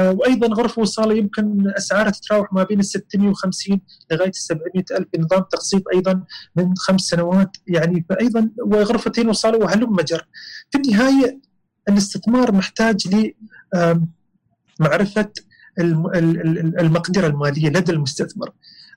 وأيضا 0.00 0.46
غرفه 0.46 0.82
وصالة 0.82 1.14
يمكن 1.14 1.72
أسعارها 1.76 2.10
تتراوح 2.10 2.52
ما 2.52 2.62
بين 2.64 2.80
ال 2.80 2.84
650 2.84 3.80
لغاية 4.12 4.32
700 4.32 4.84
ألف 4.90 5.08
بنظام 5.14 5.42
تقسيط 5.52 5.82
أيضا 5.94 6.24
من 6.56 6.74
خمس 6.76 7.00
سنوات 7.00 7.56
يعني 7.66 8.06
فايضا 8.08 8.50
وغرفتين 8.66 9.28
وصالة 9.28 9.58
وهلم 9.58 9.92
مجر. 9.92 10.26
في 10.70 10.78
النهاية 10.78 11.40
الاستثمار 11.88 12.52
محتاج 12.52 13.14
ل 13.14 13.32
معرفة 14.80 15.30
المقدرة 15.78 17.26
المالية 17.26 17.68
لدى 17.68 17.92
المستثمر. 17.92 18.50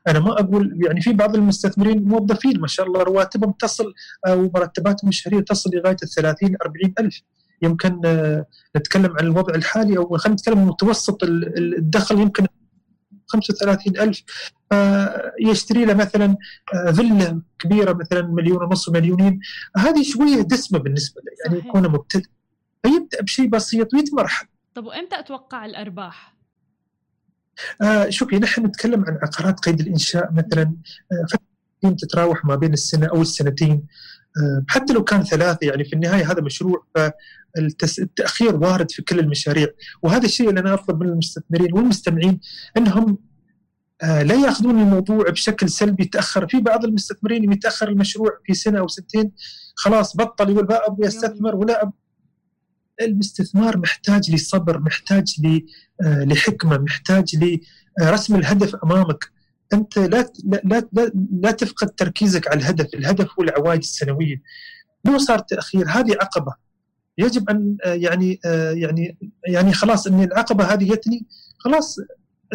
أنا 0.07 0.19
ما 0.19 0.39
أقول 0.39 0.79
يعني 0.85 1.01
في 1.01 1.13
بعض 1.13 1.35
المستثمرين 1.35 2.03
موظفين 2.03 2.59
ما 2.59 2.67
شاء 2.67 2.87
الله 2.87 3.03
رواتبهم 3.03 3.51
تصل 3.51 3.93
أو 4.27 4.51
مرتباتهم 4.55 5.09
الشهريه 5.09 5.39
تصل 5.39 5.69
لغاية 5.73 5.97
ال 6.03 6.09
30 6.09 6.55
40 6.65 6.93
ألف. 6.99 7.21
يمكن 7.61 8.01
آه، 8.05 8.45
نتكلم 8.77 9.17
عن 9.19 9.25
الوضع 9.25 9.55
الحالي 9.55 9.97
أو 9.97 10.17
خلينا 10.17 10.35
نتكلم 10.35 10.67
متوسط 10.67 11.23
الدخل 11.23 12.19
يمكن 12.19 12.47
35 13.27 13.97
ألف. 13.97 14.21
يشتري 15.41 15.85
له 15.85 15.93
مثلا 15.93 16.37
آه، 16.73 16.91
فيلا 16.91 17.41
كبيرة 17.59 17.93
مثلا 17.93 18.21
مليون 18.21 18.63
ونص 18.63 18.89
مليونين. 18.89 19.39
هذه 19.77 20.03
شوية 20.03 20.41
دسمة 20.41 20.79
بالنسبة 20.79 21.21
له. 21.21 21.31
يعني 21.45 21.67
يكون 21.67 21.87
مبتدئ. 21.87 22.34
فيبدا 22.85 23.21
بشيء 23.21 23.47
بسيط 23.47 23.93
ويتمرحل. 23.93 24.47
طب 24.75 24.85
وإمتى 24.85 25.19
أتوقع 25.19 25.65
الأرباح؟ 25.65 26.35
آه 27.81 28.09
شوفي 28.09 28.35
نحن 28.35 28.65
نتكلم 28.65 29.05
عن 29.05 29.19
عقارات 29.21 29.59
قيد 29.59 29.79
الإنشاء 29.79 30.31
مثلا 30.31 30.75
آه 31.11 31.89
تتراوح 31.89 32.45
ما 32.45 32.55
بين 32.55 32.73
السنة 32.73 33.07
أو 33.07 33.21
السنتين. 33.21 33.87
آه 34.37 34.65
حتى 34.67 34.93
لو 34.93 35.03
كان 35.03 35.23
ثلاثة 35.23 35.67
يعني 35.67 35.85
في 35.85 35.93
النهاية 35.93 36.31
هذا 36.31 36.41
مشروع 36.41 36.85
فالتاخير 36.95 38.55
وارد 38.55 38.91
في 38.91 39.01
كل 39.01 39.19
المشاريع. 39.19 39.67
وهذا 40.03 40.25
الشيء 40.25 40.49
اللي 40.49 40.59
أنا 40.59 40.73
اطلب 40.73 41.03
من 41.03 41.09
المستثمرين 41.09 41.73
والمستمعين 41.73 42.39
إنهم 42.77 43.17
آه 44.01 44.23
لا 44.23 44.35
يأخذون 44.35 44.79
الموضوع 44.81 45.29
بشكل 45.29 45.69
سلبي 45.69 46.05
تأخر. 46.05 46.47
في 46.47 46.57
بعض 46.61 46.85
المستثمرين 46.85 47.51
يتأخر 47.51 47.89
المشروع 47.89 48.39
في 48.45 48.53
سنة 48.53 48.79
أو 48.79 48.87
سنتين 48.87 49.31
خلاص 49.75 50.17
بطل 50.17 50.49
يقول 50.49 50.65
ما 50.69 50.87
أبغى 50.87 51.07
أستثمر 51.07 51.55
ولا 51.55 51.81
أبغى 51.83 51.93
الاستثمار 53.01 53.77
محتاج 53.77 54.31
لصبر 54.31 54.79
محتاج 54.79 55.35
آه، 56.03 56.23
لحكمة 56.23 56.77
محتاج 56.77 57.59
لرسم 58.01 58.35
الهدف 58.35 58.75
أمامك. 58.75 59.31
أنت 59.73 59.97
لا 59.97 60.31
لا 60.43 60.87
لا, 60.93 61.11
لا 61.41 61.51
تفقد 61.51 61.89
تركيزك 61.89 62.47
على 62.47 62.59
الهدف، 62.59 62.93
الهدف 62.93 63.27
هو 63.39 63.43
العوائد 63.43 63.79
السنوية. 63.79 64.41
لو 65.05 65.17
صار 65.17 65.39
تأخير 65.39 65.89
هذه 65.89 66.11
عقبة. 66.21 66.53
يجب 67.17 67.49
أن 67.49 67.77
آه، 67.85 67.93
يعني 67.93 68.39
آه، 68.45 68.71
يعني 68.71 69.17
يعني 69.47 69.73
خلاص 69.73 70.07
إن 70.07 70.23
العقبة 70.23 70.73
هذه 70.73 70.93
جتني 70.93 71.25
خلاص 71.57 71.99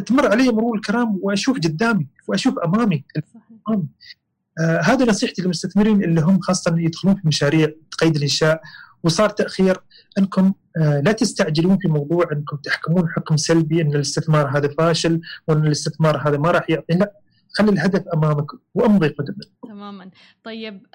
تمر 0.07 0.27
علي 0.27 0.49
مرور 0.49 0.77
الكرام 0.77 1.19
وأشوف 1.23 1.57
قدامي 1.57 2.07
وأشوف 2.29 2.59
أمامي. 2.59 3.05
امامي 3.69 3.89
آه 4.61 4.81
هذا 4.81 5.05
نصيحتي 5.05 5.43
للمستثمرين 5.43 6.05
اللي 6.05 6.21
هم 6.21 6.41
خاصة 6.41 6.75
يدخلون 6.79 7.15
في 7.15 7.29
مشاريع 7.29 7.69
قيد 7.99 8.17
الإنشاء. 8.17 8.61
وصار 9.03 9.29
تأخير 9.29 9.81
أنكم 10.19 10.53
آه، 10.77 11.01
لا 11.01 11.13
تستعجلون 11.13 11.79
في 11.79 11.89
موضوع 11.89 12.29
أنكم 12.33 12.57
تحكمون 12.57 13.09
حكم 13.09 13.37
سلبي 13.37 13.83
أن 13.83 13.95
الاستثمار 13.95 14.59
هذا 14.59 14.69
فاشل 14.79 15.21
وأن 15.49 15.67
الاستثمار 15.67 16.29
هذا 16.29 16.39
ما 16.39 16.51
راح 16.51 16.71
يعطي. 16.71 16.95
لا 16.95 17.13
خلي 17.53 17.71
الهدف 17.71 18.09
أمامك 18.09 18.47
وأمضي 18.75 19.09
قدما 19.09 19.45
تماما. 19.63 20.11
طيب 20.45 20.87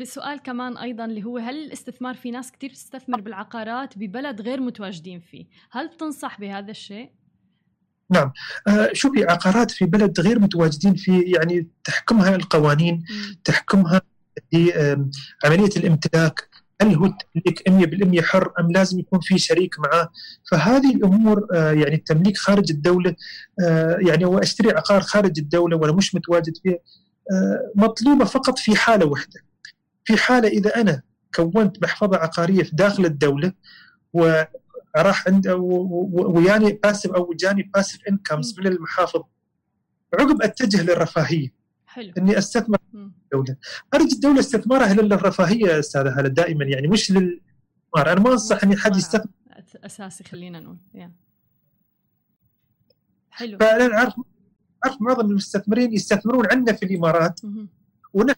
بسؤال 0.00 0.42
كمان 0.42 0.76
أيضا 0.76 1.04
اللي 1.04 1.24
هو 1.24 1.38
هل 1.38 1.64
الاستثمار 1.64 2.14
في 2.14 2.30
ناس 2.30 2.52
كثير 2.52 2.70
تستثمر 2.70 3.20
بالعقارات 3.20 3.98
ببلد 3.98 4.40
غير 4.40 4.60
متواجدين 4.60 5.20
فيه؟ 5.20 5.46
هل 5.70 5.90
تنصح 5.90 6.40
بهذا 6.40 6.70
الشيء؟ 6.70 7.10
نعم. 8.10 8.32
آه 8.68 8.90
شوفي 8.92 9.24
عقارات 9.24 9.70
في 9.70 9.84
بلد 9.84 10.20
غير 10.20 10.38
متواجدين 10.38 10.94
فيه 10.94 11.36
يعني 11.36 11.68
تحكمها 11.84 12.36
القوانين 12.36 12.94
م. 12.94 13.34
تحكمها 13.44 14.00
عملية 15.44 15.70
الإمتلاك 15.76 16.48
هل 16.82 16.94
هو 16.94 17.04
التمليك 17.04 18.20
100% 18.20 18.24
حر 18.24 18.52
أم 18.60 18.72
لازم 18.72 18.98
يكون 18.98 19.20
في 19.20 19.38
شريك 19.38 19.74
معه 19.78 20.10
فهذه 20.50 20.94
الأمور 20.94 21.46
آه، 21.54 21.72
يعني 21.72 21.94
التمليك 21.94 22.36
خارج 22.36 22.70
الدولة 22.70 23.16
آه، 23.64 23.98
يعني 24.00 24.24
هو 24.24 24.38
أشتري 24.38 24.70
عقار 24.70 25.00
خارج 25.00 25.38
الدولة 25.38 25.76
وأنا 25.76 25.92
مش 25.92 26.14
متواجد 26.14 26.56
فيه 26.62 26.82
آه، 27.32 27.72
مطلوبة 27.74 28.24
فقط 28.24 28.58
في 28.58 28.76
حالة 28.76 29.06
واحدة. 29.06 29.40
في 30.04 30.16
حالة 30.16 30.48
إذا 30.48 30.76
أنا 30.76 31.02
كونت 31.34 31.82
محفظة 31.82 32.16
عقارية 32.16 32.62
في 32.62 32.76
داخل 32.76 33.04
الدولة 33.04 33.52
وراح 34.12 35.28
عند 35.28 35.48
وياني 36.12 36.72
باسف 36.72 37.10
أو 37.10 37.34
جاني 37.34 37.70
باسف 37.74 37.98
انكمز 38.08 38.58
من 38.58 38.66
المحافظ 38.66 39.22
عقب 40.14 40.42
أتجه 40.42 40.82
للرفاهية. 40.82 41.57
حلو. 41.98 42.12
إني 42.18 42.38
أستثمر 42.38 42.78
الدولة. 42.94 43.56
ارجو 43.94 44.14
الدولة 44.14 44.40
استثمارها 44.40 44.94
للرفاهيه 44.94 45.78
أستاذة 45.78 46.20
هلا 46.20 46.28
دائما 46.28 46.64
يعني 46.64 46.88
مش 46.88 47.10
للاستثمار 47.10 48.12
أنا 48.12 48.20
ما 48.20 48.32
أنصح 48.32 48.64
ان 48.64 48.78
حد 48.78 48.96
يستثمر. 48.96 49.32
أساسي 49.84 50.24
خلينا 50.24 50.60
نقول. 50.60 50.78
حلو. 53.30 53.58
فأنا 53.58 53.94
أعرف 53.98 54.14
أعرف 54.86 55.02
معظم 55.02 55.30
المستثمرين 55.30 55.92
يستثمرون 55.92 56.46
عندنا 56.52 56.76
في 56.76 56.84
الإمارات. 56.84 57.40
ونحن 58.12 58.36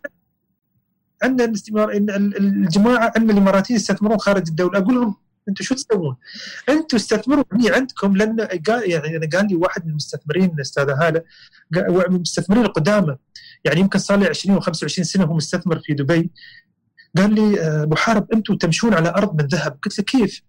عندنا 1.22 1.48
الاستثمار 1.48 1.90
الجماعة 1.92 3.12
عندنا 3.16 3.32
الإماراتيين 3.32 3.76
يستثمرون 3.76 4.18
خارج 4.18 4.48
الدولة. 4.48 4.78
أقول 4.78 4.94
لهم 4.94 5.16
أنتم 5.50 5.64
شو 5.64 5.74
تسوون؟ 5.74 6.16
أنتم 6.68 6.96
استثمروا 6.96 7.44
هني 7.52 7.70
عندكم 7.70 8.16
لأن 8.16 8.40
قال 8.40 8.90
يعني 8.90 9.16
أنا 9.16 9.28
قال 9.32 9.46
لي 9.48 9.56
واحد 9.56 9.84
من 9.84 9.90
المستثمرين 9.90 10.60
أستاذ 10.60 10.90
هالة 10.90 11.22
المستثمرين 11.76 12.64
القدامى. 12.64 13.16
يعني 13.64 13.80
يمكن 13.80 13.98
صار 13.98 14.18
لي 14.18 14.26
20 14.26 14.56
و 14.56 14.60
25 14.60 15.04
سنة 15.04 15.24
هو 15.24 15.34
مستثمر 15.34 15.80
في 15.80 15.94
دبي. 15.94 16.30
قال 17.16 17.34
لي 17.34 17.60
آه، 17.60 17.82
أبو 17.82 17.96
حارب 17.96 18.32
أنتم 18.32 18.56
تمشون 18.56 18.94
على 18.94 19.08
أرض 19.08 19.42
من 19.42 19.48
ذهب. 19.48 19.78
قلت 19.84 19.98
له 19.98 20.04
كيف؟ 20.04 20.42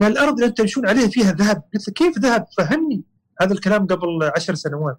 قال 0.00 0.12
الأرض 0.12 0.32
اللي 0.34 0.46
أنتم 0.46 0.64
تمشون 0.64 0.88
عليها 0.88 1.08
فيها 1.08 1.32
ذهب. 1.32 1.62
قلت 1.74 1.88
له 1.88 1.94
كيف 1.94 2.18
ذهب؟ 2.18 2.46
فهمني. 2.56 3.02
هذا 3.40 3.52
الكلام 3.52 3.86
قبل 3.86 4.30
عشر 4.36 4.54
سنوات. 4.54 4.96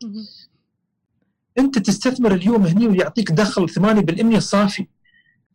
انت 1.57 1.79
تستثمر 1.79 2.33
اليوم 2.33 2.65
هني 2.65 2.87
ويعطيك 2.87 3.31
دخل 3.31 3.69
8% 3.69 4.39
صافي. 4.39 4.87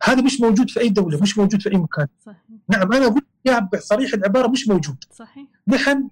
هذا 0.03 0.21
مش 0.21 0.41
موجود 0.41 0.69
في 0.69 0.79
أي 0.79 0.89
دولة 0.89 1.21
مش 1.21 1.37
موجود 1.37 1.61
في 1.61 1.71
أي 1.71 1.77
مكان. 1.77 2.07
صحيح. 2.25 2.37
نعم 2.69 2.93
أنا 2.93 3.05
أقول 3.05 3.21
يا 3.45 3.59
بصريح 3.59 4.13
العبارة 4.13 4.47
مش 4.47 4.67
موجود. 4.67 5.03
صحيح. 5.11 5.47
نحن 5.67 6.07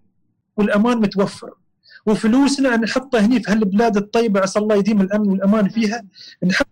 والأمان 0.57 0.97
متوفر. 0.97 1.53
وفلوسنا 2.05 2.77
نحطها 2.77 3.19
هني 3.19 3.43
في 3.43 3.51
هالبلاد 3.51 3.97
الطيبة 3.97 4.39
عسى 4.39 4.59
الله 4.59 4.75
يديم 4.75 5.01
الأمن 5.01 5.29
والأمان 5.29 5.69
فيها. 5.69 6.03
نحط 6.43 6.67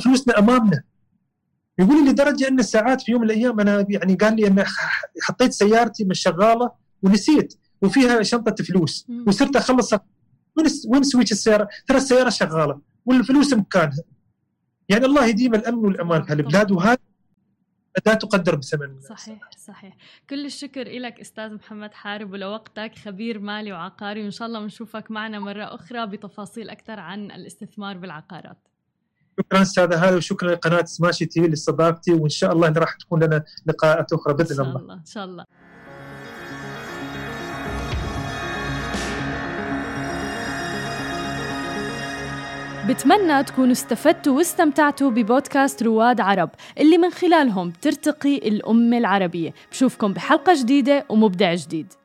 فلوسنا 0.00 0.38
أمامنا. 0.38 0.82
يقول 1.78 2.04
لي 2.04 2.10
لدرجة 2.10 2.48
أن 2.48 2.62
ساعات 2.62 3.02
في 3.02 3.12
يوم 3.12 3.20
من 3.20 3.30
الأيام 3.30 3.60
أنا 3.60 3.86
يعني 3.88 4.14
قال 4.14 4.36
لي 4.36 4.46
أن 4.46 4.64
حطيت 5.22 5.52
سيارتي 5.52 6.04
مش 6.04 6.20
شغالة 6.20 6.70
ونسيت. 7.02 7.54
وفيها 7.82 8.22
شنطة 8.22 8.64
فلوس. 8.64 9.06
وصرت 9.26 9.56
أخلص 9.56 9.94
وين 10.88 11.02
switch 11.02 11.32
السيارة؟ 11.32 11.68
ترى 11.86 11.96
السيارة 11.96 12.28
شغالة 12.28 12.80
والفلوس 13.06 13.52
مكانها. 13.52 14.02
يعني 14.88 15.04
الله 15.06 15.26
يديم 15.26 15.54
الأمن 15.54 15.78
والأمان 15.78 16.22
في 16.22 16.32
هالبلاد. 16.32 16.72
وهذا 16.72 16.98
لا 18.06 18.14
تقدر 18.14 18.54
بثمن 18.54 19.00
صحيح 19.00 19.50
صحيح. 19.66 19.96
كل 20.30 20.46
الشكر 20.46 20.88
لك 20.88 21.20
أستاذ 21.20 21.54
محمد 21.54 21.94
حارب 21.94 22.32
ولوقتك 22.32 22.98
خبير 22.98 23.38
مالي 23.38 23.72
وعقاري 23.72 24.22
وإن 24.22 24.30
شاء 24.30 24.48
الله 24.48 24.60
بنشوفك 24.60 25.10
معنا 25.10 25.38
مرة 25.38 25.74
أخرى 25.74 26.06
بتفاصيل 26.06 26.70
أكثر 26.70 27.00
عن 27.00 27.30
الاستثمار 27.30 27.96
بالعقارات. 27.98 28.58
شكرا 29.40 29.62
أستاذ 29.62 29.94
هذا 29.94 30.16
وشكرا 30.16 30.54
لقناة 30.54 30.84
سماشي 30.84 31.26
تي 31.26 31.42
في 31.42 31.48
لاستضافتي 31.48 32.12
وإن 32.12 32.28
شاء 32.28 32.52
الله 32.52 32.68
راح 32.68 32.96
تكون 32.96 33.22
لنا 33.22 33.44
لقاءات 33.66 34.12
أخرى 34.12 34.34
بإذن 34.34 34.60
الله 34.64 34.70
إن 34.70 34.74
شاء 34.74 34.82
الله 34.82 34.94
إن 34.94 35.04
شاء 35.04 35.24
الله. 35.24 35.44
بتمنى 42.90 43.44
تكونوا 43.44 43.72
استفدتوا 43.72 44.36
واستمتعتوا 44.36 45.10
ببودكاست 45.10 45.82
رواد 45.82 46.20
عرب 46.20 46.50
اللي 46.78 46.98
من 46.98 47.10
خلالهم 47.10 47.70
ترتقي 47.70 48.36
الأمة 48.36 48.98
العربية. 48.98 49.54
بشوفكم 49.70 50.12
بحلقة 50.12 50.54
جديدة 50.60 51.04
ومبدع 51.08 51.54
جديد. 51.54 51.99